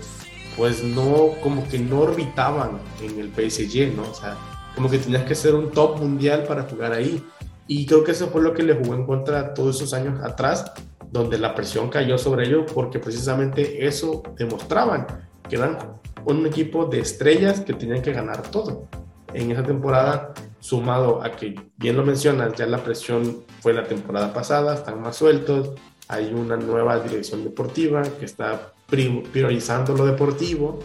pues 0.57 0.83
no, 0.83 1.31
como 1.41 1.67
que 1.67 1.79
no 1.79 2.01
orbitaban 2.01 2.79
en 3.01 3.19
el 3.19 3.29
PSG, 3.29 3.95
¿no? 3.95 4.03
O 4.03 4.13
sea, 4.13 4.35
como 4.75 4.89
que 4.89 4.97
tenías 4.97 5.23
que 5.23 5.35
ser 5.35 5.55
un 5.55 5.71
top 5.71 5.99
mundial 5.99 6.43
para 6.43 6.63
jugar 6.63 6.91
ahí. 6.91 7.23
Y 7.67 7.85
creo 7.85 8.03
que 8.03 8.11
eso 8.11 8.27
fue 8.27 8.41
lo 8.41 8.53
que 8.53 8.63
le 8.63 8.75
jugó 8.75 8.93
en 8.93 9.05
contra 9.05 9.53
todos 9.53 9.77
esos 9.77 9.93
años 9.93 10.21
atrás, 10.23 10.71
donde 11.11 11.37
la 11.37 11.55
presión 11.55 11.89
cayó 11.89 12.17
sobre 12.17 12.47
ellos, 12.47 12.71
porque 12.73 12.99
precisamente 12.99 13.85
eso 13.85 14.23
demostraban, 14.37 15.07
que 15.47 15.55
eran 15.55 15.77
un 16.25 16.45
equipo 16.45 16.85
de 16.85 16.99
estrellas 16.99 17.61
que 17.61 17.73
tenían 17.73 18.01
que 18.01 18.11
ganar 18.11 18.41
todo. 18.43 18.87
En 19.33 19.51
esa 19.51 19.63
temporada, 19.63 20.33
sumado 20.59 21.21
a 21.21 21.31
que, 21.31 21.55
bien 21.77 21.97
lo 21.97 22.03
mencionas, 22.03 22.53
ya 22.55 22.65
la 22.65 22.83
presión 22.83 23.43
fue 23.61 23.73
la 23.73 23.83
temporada 23.83 24.33
pasada, 24.33 24.75
están 24.75 25.01
más 25.01 25.15
sueltos, 25.17 25.71
hay 26.07 26.33
una 26.33 26.57
nueva 26.57 26.99
dirección 26.99 27.43
deportiva 27.43 28.03
que 28.03 28.25
está 28.25 28.73
priorizando 28.87 29.95
lo 29.95 30.05
deportivo. 30.05 30.79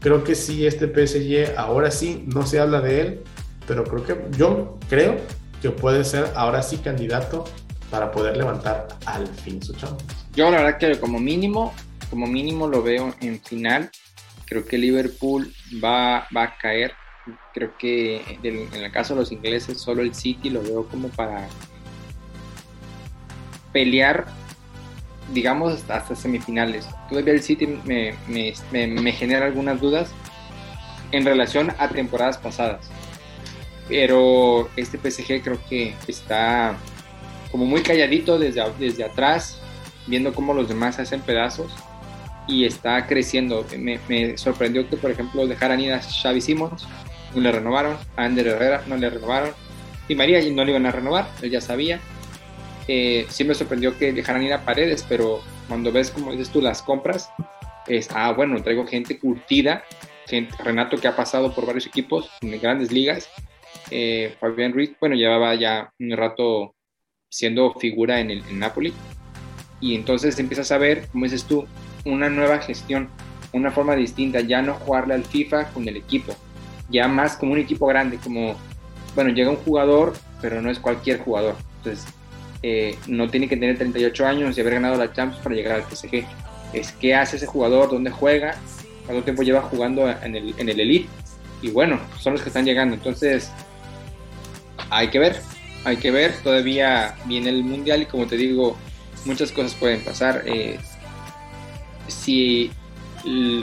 Creo 0.00 0.24
que 0.24 0.34
sí, 0.34 0.66
este 0.66 0.86
PSG, 0.86 1.56
ahora 1.56 1.90
sí, 1.90 2.24
no 2.26 2.46
se 2.46 2.60
habla 2.60 2.80
de 2.80 3.00
él, 3.00 3.22
pero 3.66 3.84
creo 3.84 4.04
que 4.04 4.36
yo 4.36 4.78
creo 4.88 5.16
que 5.62 5.70
puede 5.70 6.04
ser 6.04 6.30
ahora 6.34 6.62
sí 6.62 6.78
candidato 6.78 7.44
para 7.90 8.10
poder 8.10 8.36
levantar 8.36 8.88
al 9.06 9.26
fin 9.26 9.62
su 9.62 9.72
chamba. 9.74 9.98
Yo 10.34 10.50
la 10.50 10.62
verdad 10.62 10.78
que 10.78 11.00
como 11.00 11.18
mínimo, 11.18 11.72
como 12.10 12.26
mínimo 12.26 12.66
lo 12.66 12.82
veo 12.82 13.14
en 13.20 13.40
final. 13.40 13.90
Creo 14.46 14.64
que 14.64 14.78
Liverpool 14.78 15.52
va, 15.82 16.26
va 16.36 16.42
a 16.44 16.58
caer. 16.58 16.92
Creo 17.52 17.76
que 17.76 18.38
en 18.42 18.72
el 18.72 18.92
caso 18.92 19.14
de 19.14 19.20
los 19.20 19.32
ingleses, 19.32 19.80
solo 19.80 20.02
el 20.02 20.14
City 20.14 20.50
lo 20.50 20.62
veo 20.62 20.86
como 20.86 21.08
para 21.08 21.48
pelear 23.72 24.26
digamos, 25.32 25.84
hasta 25.90 26.14
semifinales. 26.14 26.86
Todavía 27.08 27.34
el 27.34 27.42
City 27.42 27.66
me, 27.84 28.14
me, 28.28 29.12
genera 29.12 29.46
algunas 29.46 29.80
dudas 29.80 30.10
en 31.12 31.24
relación 31.24 31.72
a 31.78 31.88
temporadas 31.88 32.38
pasadas. 32.38 32.88
Pero 33.88 34.68
este 34.76 34.98
PSG 34.98 35.42
creo 35.42 35.58
que 35.68 35.94
está 36.06 36.76
como 37.56 37.64
muy 37.64 37.80
calladito 37.80 38.38
desde, 38.38 38.62
desde 38.78 39.02
atrás, 39.02 39.58
viendo 40.06 40.34
cómo 40.34 40.52
los 40.52 40.68
demás 40.68 40.98
hacen 40.98 41.22
pedazos 41.22 41.72
y 42.46 42.66
está 42.66 43.06
creciendo. 43.06 43.64
Me, 43.78 44.36
sorprendió 44.36 44.86
que, 44.90 44.98
por 44.98 45.10
ejemplo, 45.10 45.46
dejaran 45.46 45.80
ir 45.80 45.94
a 45.94 46.02
Xavi 46.02 46.42
Simons, 46.42 46.86
no 47.34 47.40
le 47.40 47.50
renovaron, 47.50 47.96
a 48.14 48.24
Ander 48.24 48.48
Herrera 48.48 48.84
no 48.86 48.98
le 48.98 49.08
renovaron, 49.08 49.52
y 50.06 50.14
María 50.14 50.38
no 50.52 50.66
le 50.66 50.72
iban 50.72 50.84
a 50.84 50.90
renovar, 50.90 51.30
él 51.40 51.50
ya 51.50 51.62
sabía. 51.62 51.98
Eh, 52.88 53.24
sí 53.30 53.42
me 53.42 53.54
sorprendió 53.54 53.96
que 53.96 54.12
dejaran 54.12 54.42
ir 54.42 54.52
a 54.52 54.66
Paredes, 54.66 55.06
pero 55.08 55.40
cuando 55.66 55.90
ves, 55.90 56.10
como 56.10 56.32
dices 56.32 56.50
tú, 56.50 56.60
las 56.60 56.82
compras, 56.82 57.30
es, 57.86 58.10
ah, 58.14 58.32
bueno, 58.32 58.62
traigo 58.62 58.86
gente 58.86 59.18
curtida, 59.18 59.82
Renato 60.62 60.98
que 60.98 61.08
ha 61.08 61.16
pasado 61.16 61.54
por 61.54 61.64
varios 61.64 61.86
equipos 61.86 62.28
en 62.42 62.60
grandes 62.60 62.92
ligas, 62.92 63.30
eh, 63.90 64.34
Fabián 64.38 64.74
Ruiz, 64.74 64.94
bueno, 65.00 65.16
llevaba 65.16 65.54
ya 65.54 65.90
un 65.98 66.10
rato 66.14 66.75
siendo 67.36 67.74
figura 67.74 68.18
en 68.18 68.30
el 68.30 68.58
Napoli, 68.58 68.94
y 69.78 69.94
entonces 69.94 70.38
empiezas 70.38 70.72
a 70.72 70.78
ver, 70.78 71.06
como 71.08 71.24
dices 71.24 71.44
tú, 71.44 71.66
una 72.06 72.30
nueva 72.30 72.60
gestión, 72.60 73.10
una 73.52 73.70
forma 73.70 73.94
distinta, 73.94 74.40
ya 74.40 74.62
no 74.62 74.72
jugarle 74.72 75.12
al 75.12 75.24
FIFA 75.24 75.68
con 75.68 75.86
el 75.86 75.98
equipo, 75.98 76.34
ya 76.88 77.08
más 77.08 77.36
como 77.36 77.52
un 77.52 77.58
equipo 77.58 77.86
grande, 77.86 78.16
como, 78.16 78.56
bueno, 79.14 79.30
llega 79.30 79.50
un 79.50 79.56
jugador, 79.56 80.14
pero 80.40 80.62
no 80.62 80.70
es 80.70 80.78
cualquier 80.78 81.18
jugador. 81.20 81.56
Entonces, 81.78 82.06
eh, 82.62 82.96
no 83.06 83.28
tiene 83.28 83.48
que 83.48 83.56
tener 83.56 83.76
38 83.76 84.26
años 84.26 84.56
y 84.56 84.60
haber 84.62 84.74
ganado 84.74 84.96
la 84.96 85.12
Champions 85.12 85.42
para 85.42 85.54
llegar 85.54 85.72
al 85.74 85.82
PSG. 85.82 86.24
Es 86.72 86.92
qué 86.92 87.14
hace 87.14 87.36
ese 87.36 87.46
jugador, 87.46 87.90
dónde 87.90 88.10
juega, 88.10 88.56
cuánto 89.04 89.24
tiempo 89.24 89.42
lleva 89.42 89.60
jugando 89.60 90.08
en 90.08 90.36
el, 90.36 90.54
en 90.56 90.68
el 90.70 90.80
Elite. 90.80 91.08
Y 91.60 91.68
bueno, 91.68 92.00
son 92.18 92.32
los 92.32 92.42
que 92.42 92.48
están 92.48 92.64
llegando. 92.64 92.94
Entonces, 92.94 93.50
hay 94.88 95.08
que 95.08 95.18
ver, 95.18 95.36
hay 95.86 95.96
que 95.98 96.10
ver. 96.10 96.34
Todavía 96.42 97.14
viene 97.26 97.50
el 97.50 97.62
Mundial 97.62 98.02
y 98.02 98.06
como 98.06 98.26
te 98.26 98.36
digo, 98.36 98.76
muchas 99.24 99.52
cosas 99.52 99.72
pueden 99.74 100.00
pasar. 100.00 100.42
Eh, 100.44 100.78
si 102.08 102.70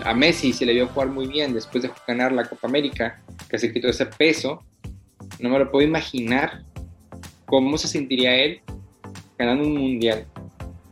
a 0.04 0.14
Messi 0.14 0.54
se 0.54 0.66
le 0.66 0.74
vio 0.74 0.88
jugar 0.88 1.10
muy 1.10 1.28
bien 1.28 1.54
después 1.54 1.84
de 1.84 1.92
ganar 2.08 2.32
la 2.32 2.46
Copa 2.46 2.68
América, 2.68 3.22
que 3.50 3.60
se 3.60 3.72
quitó 3.74 3.90
ese 3.90 4.06
peso, 4.06 4.64
no 5.40 5.50
me 5.50 5.60
lo 5.60 5.70
puedo 5.70 5.86
imaginar 5.86 6.64
cómo 7.46 7.78
se 7.78 7.90
sentiría 7.90 8.36
él 8.36 8.62
ganando 9.38 9.66
un 9.66 9.78
mundial. 9.78 10.26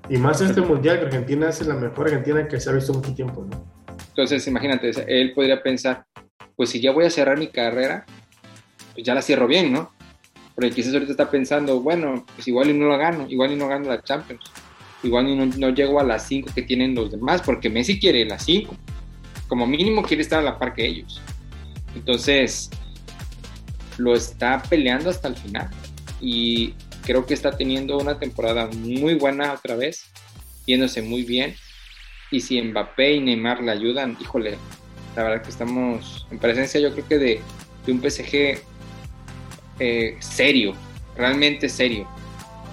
Y 0.10 0.18
más 0.18 0.42
este 0.42 0.60
mundial, 0.60 1.00
que 1.00 1.06
Argentina 1.06 1.48
es 1.48 1.66
la 1.66 1.76
mejor 1.76 2.08
Argentina 2.08 2.46
que 2.46 2.60
se 2.60 2.70
ha 2.70 2.74
visto 2.74 2.94
mucho 2.94 3.14
tiempo, 3.14 3.48
¿no? 3.50 3.64
Entonces, 4.10 4.46
imagínate, 4.48 4.92
él 5.08 5.32
podría 5.34 5.64
pensar, 5.64 6.06
pues 6.58 6.70
si 6.70 6.82
ya 6.82 6.92
voy 6.92 7.06
a 7.06 7.10
cerrar 7.10 7.38
mi 7.38 7.48
carrera, 7.48 8.06
pues 8.94 9.06
ya 9.06 9.16
la 9.16 9.22
cierro 9.22 9.48
bien, 9.48 9.72
¿no? 9.72 9.92
Porque 10.56 10.72
quizás 10.72 10.94
ahorita 10.94 11.12
está 11.12 11.30
pensando, 11.30 11.80
bueno, 11.82 12.26
pues 12.36 12.48
igual 12.48 12.70
y 12.70 12.74
no 12.74 12.88
lo 12.88 12.98
gano, 12.98 13.26
igual 13.30 13.52
y 13.52 13.56
no 13.56 13.68
gano 13.68 13.90
la 13.90 14.02
Champions 14.02 14.42
igual 15.04 15.36
no, 15.36 15.46
no 15.46 15.70
llego 15.70 16.00
a 16.00 16.04
las 16.04 16.28
5 16.28 16.52
que 16.54 16.62
tienen 16.62 16.96
los 16.96 17.12
demás, 17.12 17.42
porque 17.42 17.70
Messi 17.70 18.00
quiere 18.00 18.26
las 18.26 18.44
5. 18.46 18.76
Como 19.48 19.68
mínimo 19.68 20.04
quiere 20.04 20.24
estar 20.24 20.40
a 20.40 20.44
la 20.44 20.60
par 20.60 20.74
que 20.74 20.86
ellos. 20.86 21.22
Entonces, 21.96 22.70
lo 23.98 24.16
está 24.16 24.62
peleando 24.70 25.10
hasta 25.10 25.28
el 25.28 25.36
final. 25.36 25.70
Y 26.22 26.74
creo 27.04 27.26
que 27.26 27.34
está 27.34 27.52
teniendo 27.52 27.98
una 27.98 28.20
temporada 28.20 28.68
muy 28.68 29.16
buena 29.16 29.54
otra 29.54 29.76
vez, 29.76 30.12
yéndose 30.66 31.02
muy 31.02 31.24
bien. 31.24 31.56
Y 32.30 32.40
si 32.42 32.62
Mbappé 32.62 33.16
y 33.16 33.20
Neymar 33.20 33.62
le 33.62 33.72
ayudan, 33.72 34.18
híjole, 34.22 34.58
la 35.16 35.24
verdad 35.24 35.44
que 35.44 35.50
estamos 35.50 36.26
en 36.32 36.40
presencia 36.40 36.80
yo 36.80 36.94
creo 36.94 37.08
que 37.08 37.18
de, 37.18 37.42
un 37.88 38.00
PSG 38.02 38.62
eh, 39.82 40.18
serio, 40.20 40.74
realmente 41.16 41.68
serio 41.68 42.08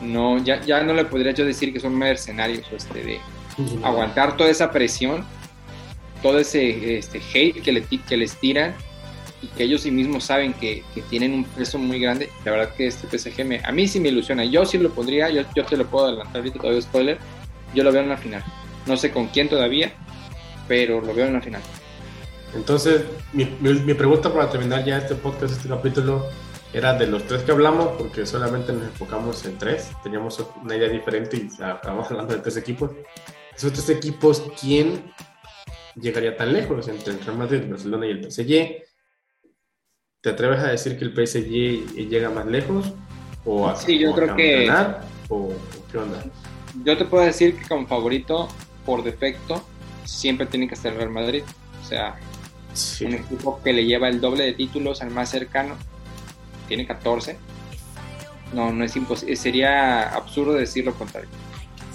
no, 0.00 0.42
ya, 0.42 0.60
ya 0.62 0.82
no 0.82 0.94
le 0.94 1.04
podría 1.04 1.32
yo 1.32 1.44
decir 1.44 1.72
que 1.72 1.80
son 1.80 1.96
mercenarios, 1.96 2.66
este, 2.72 3.02
de 3.02 3.20
aguantar 3.82 4.36
toda 4.36 4.50
esa 4.50 4.70
presión, 4.70 5.24
todo 6.22 6.38
ese 6.38 6.98
este, 6.98 7.20
hate 7.34 7.60
que, 7.62 7.72
le, 7.72 7.82
que 7.82 8.16
les 8.16 8.36
tiran 8.36 8.74
y 9.42 9.46
que 9.48 9.64
ellos 9.64 9.82
sí 9.82 9.90
mismos 9.90 10.24
saben 10.24 10.52
que, 10.52 10.82
tienen 11.10 11.32
un 11.32 11.44
peso 11.44 11.78
muy 11.78 12.00
grande. 12.00 12.28
La 12.44 12.52
verdad 12.52 12.74
que 12.74 12.86
este 12.86 13.06
PSG 13.06 13.44
me, 13.44 13.60
a 13.64 13.72
mí 13.72 13.86
sí 13.86 14.00
me 14.00 14.08
ilusiona. 14.08 14.44
Yo 14.44 14.64
sí 14.64 14.78
lo 14.78 14.90
pondría, 14.90 15.30
yo, 15.30 15.42
yo 15.54 15.64
te 15.64 15.76
lo 15.76 15.86
puedo 15.86 16.06
adelantar 16.06 16.36
ahorita, 16.36 16.58
todavía 16.58 16.82
spoiler. 16.82 17.18
Yo 17.74 17.84
lo 17.84 17.92
veo 17.92 18.02
en 18.02 18.08
la 18.08 18.16
final. 18.16 18.42
No 18.86 18.96
sé 18.96 19.10
con 19.10 19.28
quién 19.28 19.48
todavía, 19.48 19.92
pero 20.66 21.00
lo 21.00 21.14
veo 21.14 21.26
en 21.26 21.34
la 21.34 21.40
final. 21.40 21.62
Entonces, 22.54 23.02
mi, 23.32 23.44
mi 23.60 23.94
pregunta 23.94 24.32
para 24.32 24.48
terminar 24.50 24.84
ya 24.84 24.98
este 24.98 25.14
podcast, 25.14 25.52
este 25.52 25.68
capítulo, 25.68 26.26
era 26.72 26.94
de 26.94 27.06
los 27.06 27.26
tres 27.26 27.42
que 27.42 27.52
hablamos, 27.52 27.96
porque 27.96 28.26
solamente 28.26 28.72
nos 28.72 28.84
enfocamos 28.84 29.44
en 29.46 29.56
tres, 29.56 29.90
teníamos 30.02 30.44
una 30.62 30.76
idea 30.76 30.88
diferente 30.88 31.36
y 31.36 31.62
acabamos 31.62 32.10
hablando 32.10 32.34
de 32.34 32.40
tres 32.40 32.56
equipos. 32.56 32.90
Esos 33.56 33.72
tres 33.72 33.88
equipos, 33.90 34.44
¿quién 34.60 35.12
llegaría 35.94 36.36
tan 36.36 36.52
lejos 36.52 36.88
entre 36.88 37.14
el 37.14 37.20
Real 37.20 37.38
Madrid, 37.38 37.62
Barcelona 37.68 38.06
y 38.06 38.10
el 38.10 38.30
PSG? 38.30 38.82
¿Te 40.20 40.30
atreves 40.30 40.60
a 40.60 40.68
decir 40.68 40.98
que 40.98 41.04
el 41.04 41.14
PSG 41.14 42.08
llega 42.08 42.30
más 42.30 42.46
lejos? 42.46 42.92
¿O 43.44 43.68
a, 43.68 43.76
sí, 43.76 43.98
yo 43.98 44.12
creo 44.14 44.36
que... 44.36 44.66
Ganar, 44.66 45.00
o, 45.28 45.52
qué 45.90 45.98
onda? 45.98 46.22
Yo 46.84 46.98
te 46.98 47.04
puedo 47.06 47.24
decir 47.24 47.58
que 47.58 47.66
como 47.66 47.86
favorito, 47.86 48.48
por 48.84 49.02
defecto, 49.02 49.64
siempre 50.04 50.46
tiene 50.46 50.68
que 50.68 50.76
ser 50.76 50.92
el 50.92 50.98
Real 50.98 51.10
Madrid. 51.10 51.42
O 51.82 51.84
sea, 51.86 52.18
un 53.00 53.14
equipo 53.14 53.60
que 53.62 53.72
le 53.72 53.86
lleva 53.86 54.08
el 54.08 54.20
doble 54.20 54.44
de 54.44 54.52
títulos 54.52 55.00
al 55.00 55.10
más 55.10 55.30
cercano 55.30 55.76
tiene 56.68 56.86
14. 56.86 57.36
No, 58.52 58.72
no 58.72 58.84
es 58.84 58.94
imposible. 58.96 59.36
Sería 59.36 60.14
absurdo 60.14 60.52
decir 60.52 60.84
lo 60.84 60.94
contrario. 60.94 61.28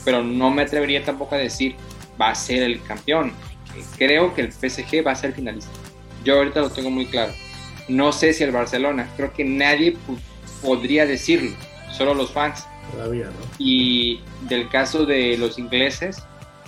Pero 0.03 0.23
no 0.23 0.49
me 0.49 0.63
atrevería 0.63 1.03
tampoco 1.03 1.35
a 1.35 1.37
decir 1.37 1.75
va 2.19 2.29
a 2.29 2.35
ser 2.35 2.63
el 2.63 2.81
campeón. 2.83 3.31
Creo 3.97 4.33
que 4.33 4.41
el 4.41 4.51
PSG 4.51 5.05
va 5.05 5.11
a 5.11 5.15
ser 5.15 5.33
finalista. 5.33 5.71
Yo 6.23 6.37
ahorita 6.37 6.61
lo 6.61 6.69
tengo 6.69 6.89
muy 6.89 7.05
claro. 7.05 7.33
No 7.87 8.11
sé 8.11 8.33
si 8.33 8.43
el 8.43 8.51
Barcelona. 8.51 9.09
Creo 9.15 9.33
que 9.33 9.43
nadie 9.43 9.97
podría 10.61 11.05
decirlo. 11.05 11.51
Solo 11.91 12.13
los 12.13 12.31
fans. 12.31 12.65
Todavía, 12.91 13.25
¿no? 13.25 13.31
Y 13.57 14.19
del 14.41 14.69
caso 14.69 15.05
de 15.05 15.37
los 15.37 15.57
ingleses, 15.57 16.23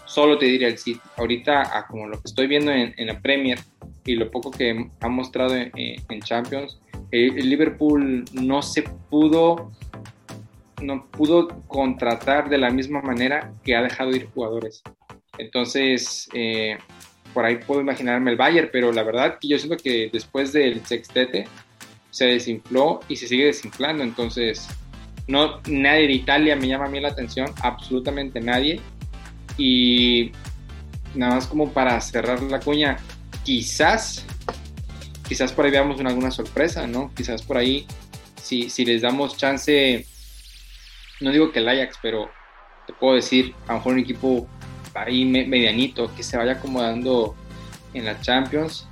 solo 0.05 0.37
te 0.37 0.45
diría 0.45 0.67
el 0.67 0.77
City. 0.77 1.01
Ahorita, 1.17 1.85
como 1.89 2.07
lo 2.07 2.19
que 2.19 2.25
estoy 2.25 2.47
viendo 2.47 2.71
en, 2.71 2.93
la 2.97 3.19
Premier 3.19 3.59
y 4.05 4.15
lo 4.15 4.31
poco 4.31 4.51
que 4.51 4.89
ha 5.01 5.07
mostrado 5.07 5.55
en, 5.55 5.71
en 5.75 6.21
Champions, 6.21 6.79
el 7.15 7.49
Liverpool 7.49 8.25
no 8.33 8.61
se 8.61 8.83
pudo 8.83 9.71
no 10.81 11.07
pudo 11.09 11.47
contratar 11.67 12.49
de 12.49 12.57
la 12.57 12.69
misma 12.69 13.01
manera 13.01 13.53
que 13.63 13.75
ha 13.75 13.81
dejado 13.81 14.11
ir 14.11 14.27
jugadores. 14.33 14.83
Entonces, 15.37 16.29
eh, 16.33 16.77
por 17.33 17.45
ahí 17.45 17.57
puedo 17.57 17.81
imaginarme 17.81 18.31
el 18.31 18.37
Bayern, 18.37 18.69
pero 18.71 18.91
la 18.91 19.03
verdad 19.03 19.37
que 19.39 19.47
yo 19.47 19.57
siento 19.57 19.81
que 19.81 20.09
después 20.11 20.53
del 20.53 20.85
sextete 20.85 21.47
se 22.11 22.25
desinfló 22.25 23.01
y 23.07 23.15
se 23.15 23.27
sigue 23.27 23.45
desinflando. 23.45 24.03
Entonces, 24.03 24.67
no, 25.27 25.61
nadie 25.67 26.07
de 26.07 26.13
Italia 26.13 26.55
me 26.55 26.67
llama 26.67 26.85
a 26.85 26.89
mí 26.89 26.99
la 26.99 27.09
atención, 27.09 27.47
absolutamente 27.61 28.39
nadie. 28.39 28.79
Y 29.57 30.31
nada 31.13 31.35
más 31.35 31.47
como 31.47 31.71
para 31.71 31.99
cerrar 32.01 32.41
la 32.43 32.59
cuña, 32.59 32.97
quizás 33.43 34.25
quizás 35.27 35.51
por 35.51 35.65
ahí 35.65 35.71
veamos 35.71 35.99
una, 35.99 36.09
alguna 36.09 36.31
sorpresa, 36.31 36.87
¿no? 36.87 37.11
Quizás 37.15 37.41
por 37.41 37.57
ahí, 37.57 37.85
si, 38.41 38.69
si 38.69 38.85
les 38.85 39.01
damos 39.01 39.37
chance, 39.37 40.05
no 41.21 41.31
digo 41.31 41.51
que 41.51 41.59
el 41.59 41.69
Ajax, 41.69 41.97
pero 42.01 42.29
te 42.87 42.93
puedo 42.93 43.15
decir, 43.15 43.53
a 43.67 43.73
lo 43.73 43.77
mejor 43.79 43.93
un 43.93 43.99
equipo 43.99 44.47
ahí 44.93 45.25
medianito 45.25 46.13
que 46.15 46.23
se 46.23 46.37
vaya 46.37 46.53
acomodando 46.53 47.35
en 47.93 48.05
la 48.05 48.19
Champions, 48.21 48.87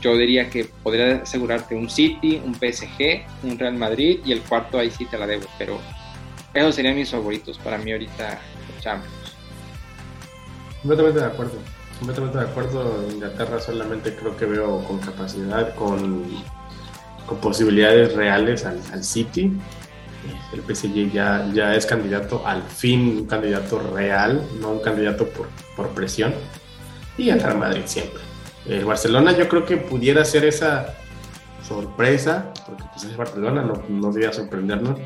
yo 0.00 0.16
diría 0.16 0.48
que 0.50 0.66
podría 0.82 1.16
asegurarte 1.22 1.74
un 1.74 1.90
City, 1.90 2.40
un 2.44 2.54
PSG, 2.54 3.24
un 3.42 3.58
Real 3.58 3.74
Madrid 3.74 4.20
y 4.24 4.32
el 4.32 4.40
cuarto 4.42 4.78
ahí 4.78 4.90
sí 4.90 5.04
te 5.06 5.18
la 5.18 5.26
debo, 5.26 5.46
pero 5.58 5.80
esos 6.54 6.74
serían 6.74 6.94
mis 6.94 7.10
favoritos 7.10 7.58
para 7.58 7.78
mí 7.78 7.92
ahorita 7.92 8.38
Champions. 8.80 9.34
Completamente 10.82 11.20
de 11.20 11.26
acuerdo 11.26 11.75
completamente 11.98 12.38
de 12.38 12.44
acuerdo. 12.44 13.06
Inglaterra 13.10 13.60
solamente 13.60 14.14
creo 14.14 14.36
que 14.36 14.46
veo 14.46 14.84
con 14.84 14.98
capacidad, 14.98 15.74
con, 15.74 16.24
con 17.26 17.38
posibilidades 17.38 18.14
reales 18.14 18.64
al, 18.64 18.80
al, 18.92 19.04
City. 19.04 19.52
El 20.52 20.62
PSG 20.62 21.12
ya, 21.12 21.48
ya 21.52 21.74
es 21.74 21.86
candidato, 21.86 22.46
al 22.46 22.62
fin 22.62 23.18
un 23.18 23.26
candidato 23.26 23.78
real, 23.78 24.42
no 24.60 24.70
un 24.72 24.80
candidato 24.80 25.28
por, 25.28 25.48
por 25.76 25.88
presión. 25.90 26.34
Y 27.16 27.30
el 27.30 27.40
Real 27.40 27.58
Madrid 27.58 27.82
siempre. 27.86 28.20
El 28.66 28.84
Barcelona 28.84 29.32
yo 29.32 29.48
creo 29.48 29.64
que 29.64 29.76
pudiera 29.76 30.24
ser 30.24 30.44
esa 30.44 30.94
sorpresa, 31.66 32.52
porque 32.66 32.84
pues 32.92 33.04
es 33.04 33.16
Barcelona, 33.16 33.62
no, 33.62 33.82
no 33.88 34.08
debería 34.08 34.32
sorprendernos. 34.32 34.98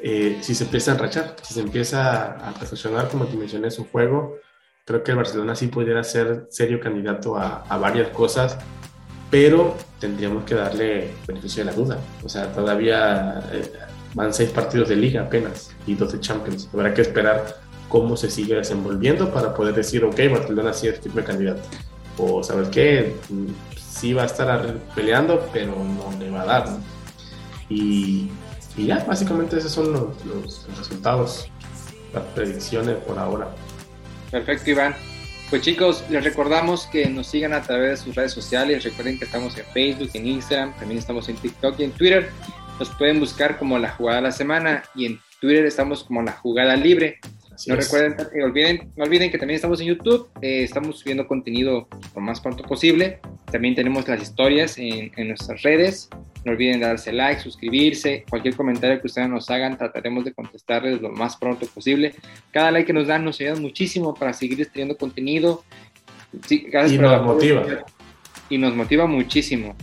eh, 0.00 0.38
si 0.42 0.54
se 0.54 0.64
empieza 0.64 0.90
a 0.90 0.94
enrachar, 0.94 1.36
si 1.42 1.54
se 1.54 1.60
empieza 1.60 2.32
a 2.32 2.52
perfeccionar, 2.52 3.08
como 3.08 3.26
te 3.26 3.36
mencioné, 3.36 3.70
su 3.70 3.86
juego, 3.86 4.36
creo 4.84 5.02
que 5.02 5.12
el 5.12 5.16
Barcelona 5.16 5.54
sí 5.54 5.68
pudiera 5.68 6.02
ser 6.04 6.46
serio 6.50 6.80
candidato 6.80 7.36
a, 7.36 7.64
a 7.68 7.78
varias 7.78 8.08
cosas, 8.08 8.58
pero 9.30 9.76
tendríamos 9.98 10.44
que 10.44 10.54
darle 10.54 11.10
beneficio 11.26 11.64
de 11.64 11.70
la 11.70 11.76
duda. 11.76 11.98
O 12.22 12.28
sea, 12.28 12.52
todavía 12.52 13.42
eh, 13.52 13.72
van 14.14 14.32
seis 14.32 14.50
partidos 14.50 14.88
de 14.88 14.96
liga 14.96 15.22
apenas 15.22 15.70
y 15.86 15.94
dos 15.94 16.12
de 16.12 16.20
Champions. 16.20 16.68
Habrá 16.72 16.92
que 16.94 17.02
esperar 17.02 17.56
cómo 17.88 18.16
se 18.16 18.30
sigue 18.30 18.54
desenvolviendo 18.54 19.32
para 19.32 19.54
poder 19.54 19.74
decir, 19.74 20.04
ok, 20.04 20.18
Barcelona 20.30 20.72
sí 20.72 20.88
es 20.88 21.00
firme 21.00 21.24
candidato. 21.24 21.62
O, 22.18 22.42
¿sabes 22.42 22.68
qué? 22.68 23.16
Sí 23.76 24.12
va 24.12 24.22
a 24.22 24.26
estar 24.26 24.74
peleando, 24.94 25.48
pero 25.52 25.74
no 25.74 26.16
le 26.18 26.30
va 26.30 26.42
a 26.42 26.46
dar. 26.46 26.66
Y 27.68 28.30
y 28.76 28.86
ya, 28.86 29.04
básicamente 29.04 29.58
esos 29.58 29.72
son 29.72 29.92
los, 29.92 30.66
resultados, 30.76 31.46
las 32.12 32.24
predicciones 32.34 32.96
por 32.96 33.18
ahora. 33.18 33.48
Perfecto, 34.34 34.70
Iván. 34.70 34.96
Pues 35.48 35.62
chicos, 35.62 36.02
les 36.10 36.24
recordamos 36.24 36.88
que 36.88 37.08
nos 37.08 37.28
sigan 37.28 37.52
a 37.52 37.62
través 37.62 37.90
de 37.90 37.96
sus 37.98 38.16
redes 38.16 38.32
sociales. 38.32 38.82
Recuerden 38.82 39.16
que 39.16 39.26
estamos 39.26 39.56
en 39.56 39.64
Facebook, 39.66 40.10
en 40.14 40.26
Instagram, 40.26 40.74
también 40.76 40.98
estamos 40.98 41.28
en 41.28 41.36
TikTok 41.36 41.78
y 41.78 41.84
en 41.84 41.92
Twitter. 41.92 42.28
Nos 42.80 42.90
pueden 42.96 43.20
buscar 43.20 43.56
como 43.56 43.78
la 43.78 43.92
jugada 43.92 44.16
de 44.16 44.22
la 44.22 44.32
semana 44.32 44.82
y 44.96 45.06
en 45.06 45.20
Twitter 45.40 45.66
estamos 45.66 46.02
como 46.02 46.20
la 46.20 46.32
jugada 46.32 46.74
libre 46.74 47.20
no 47.66 47.76
recuerden, 47.76 48.16
eh, 48.34 48.42
olviden, 48.42 48.92
no 48.96 49.04
olviden 49.04 49.30
que 49.30 49.38
también 49.38 49.56
estamos 49.56 49.80
en 49.80 49.86
YouTube, 49.86 50.28
eh, 50.40 50.64
estamos 50.64 50.98
subiendo 50.98 51.26
contenido 51.26 51.88
lo 52.14 52.20
más 52.20 52.40
pronto 52.40 52.64
posible. 52.64 53.20
También 53.50 53.74
tenemos 53.74 54.08
las 54.08 54.22
historias 54.22 54.76
en, 54.78 55.12
nuestras 55.28 55.62
redes. 55.62 56.08
No 56.44 56.52
olviden 56.52 56.80
darse 56.80 57.12
like, 57.12 57.40
suscribirse, 57.40 58.24
cualquier 58.28 58.54
comentario 58.54 59.00
que 59.00 59.06
ustedes 59.06 59.28
nos 59.28 59.48
hagan, 59.50 59.78
trataremos 59.78 60.24
de 60.24 60.34
contestarles 60.34 61.00
lo 61.00 61.10
más 61.10 61.36
pronto 61.36 61.66
posible. 61.66 62.14
Cada 62.50 62.70
like 62.70 62.86
que 62.86 62.92
nos 62.92 63.06
dan 63.06 63.24
nos 63.24 63.40
ayuda 63.40 63.56
muchísimo 63.56 64.14
para 64.14 64.32
seguir 64.32 64.60
estrellando 64.60 64.96
contenido. 64.96 65.64
y 66.48 66.98
nos 66.98 67.22
motiva. 67.22 67.64
Y 68.50 68.58
nos 68.58 68.74
motiva 68.74 69.06
muchísimo. 69.06 69.74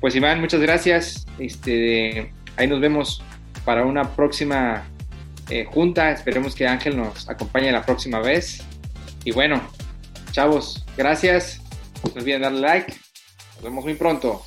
Pues 0.00 0.14
Iván, 0.14 0.40
muchas 0.40 0.60
gracias. 0.60 1.26
Este, 1.38 2.32
ahí 2.56 2.66
nos 2.66 2.80
vemos 2.80 3.22
para 3.64 3.84
una 3.84 4.14
próxima 4.14 4.84
eh, 5.48 5.64
junta. 5.64 6.12
Esperemos 6.12 6.54
que 6.54 6.66
Ángel 6.66 6.96
nos 6.96 7.28
acompañe 7.28 7.72
la 7.72 7.84
próxima 7.84 8.20
vez. 8.20 8.62
Y 9.24 9.32
bueno, 9.32 9.60
chavos, 10.32 10.84
gracias. 10.96 11.60
No 12.04 12.20
olviden 12.20 12.42
darle 12.42 12.60
like. 12.60 12.92
Nos 13.56 13.64
vemos 13.64 13.84
muy 13.84 13.94
pronto. 13.94 14.42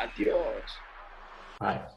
Adiós. 0.00 0.82
Bye. 1.58 1.91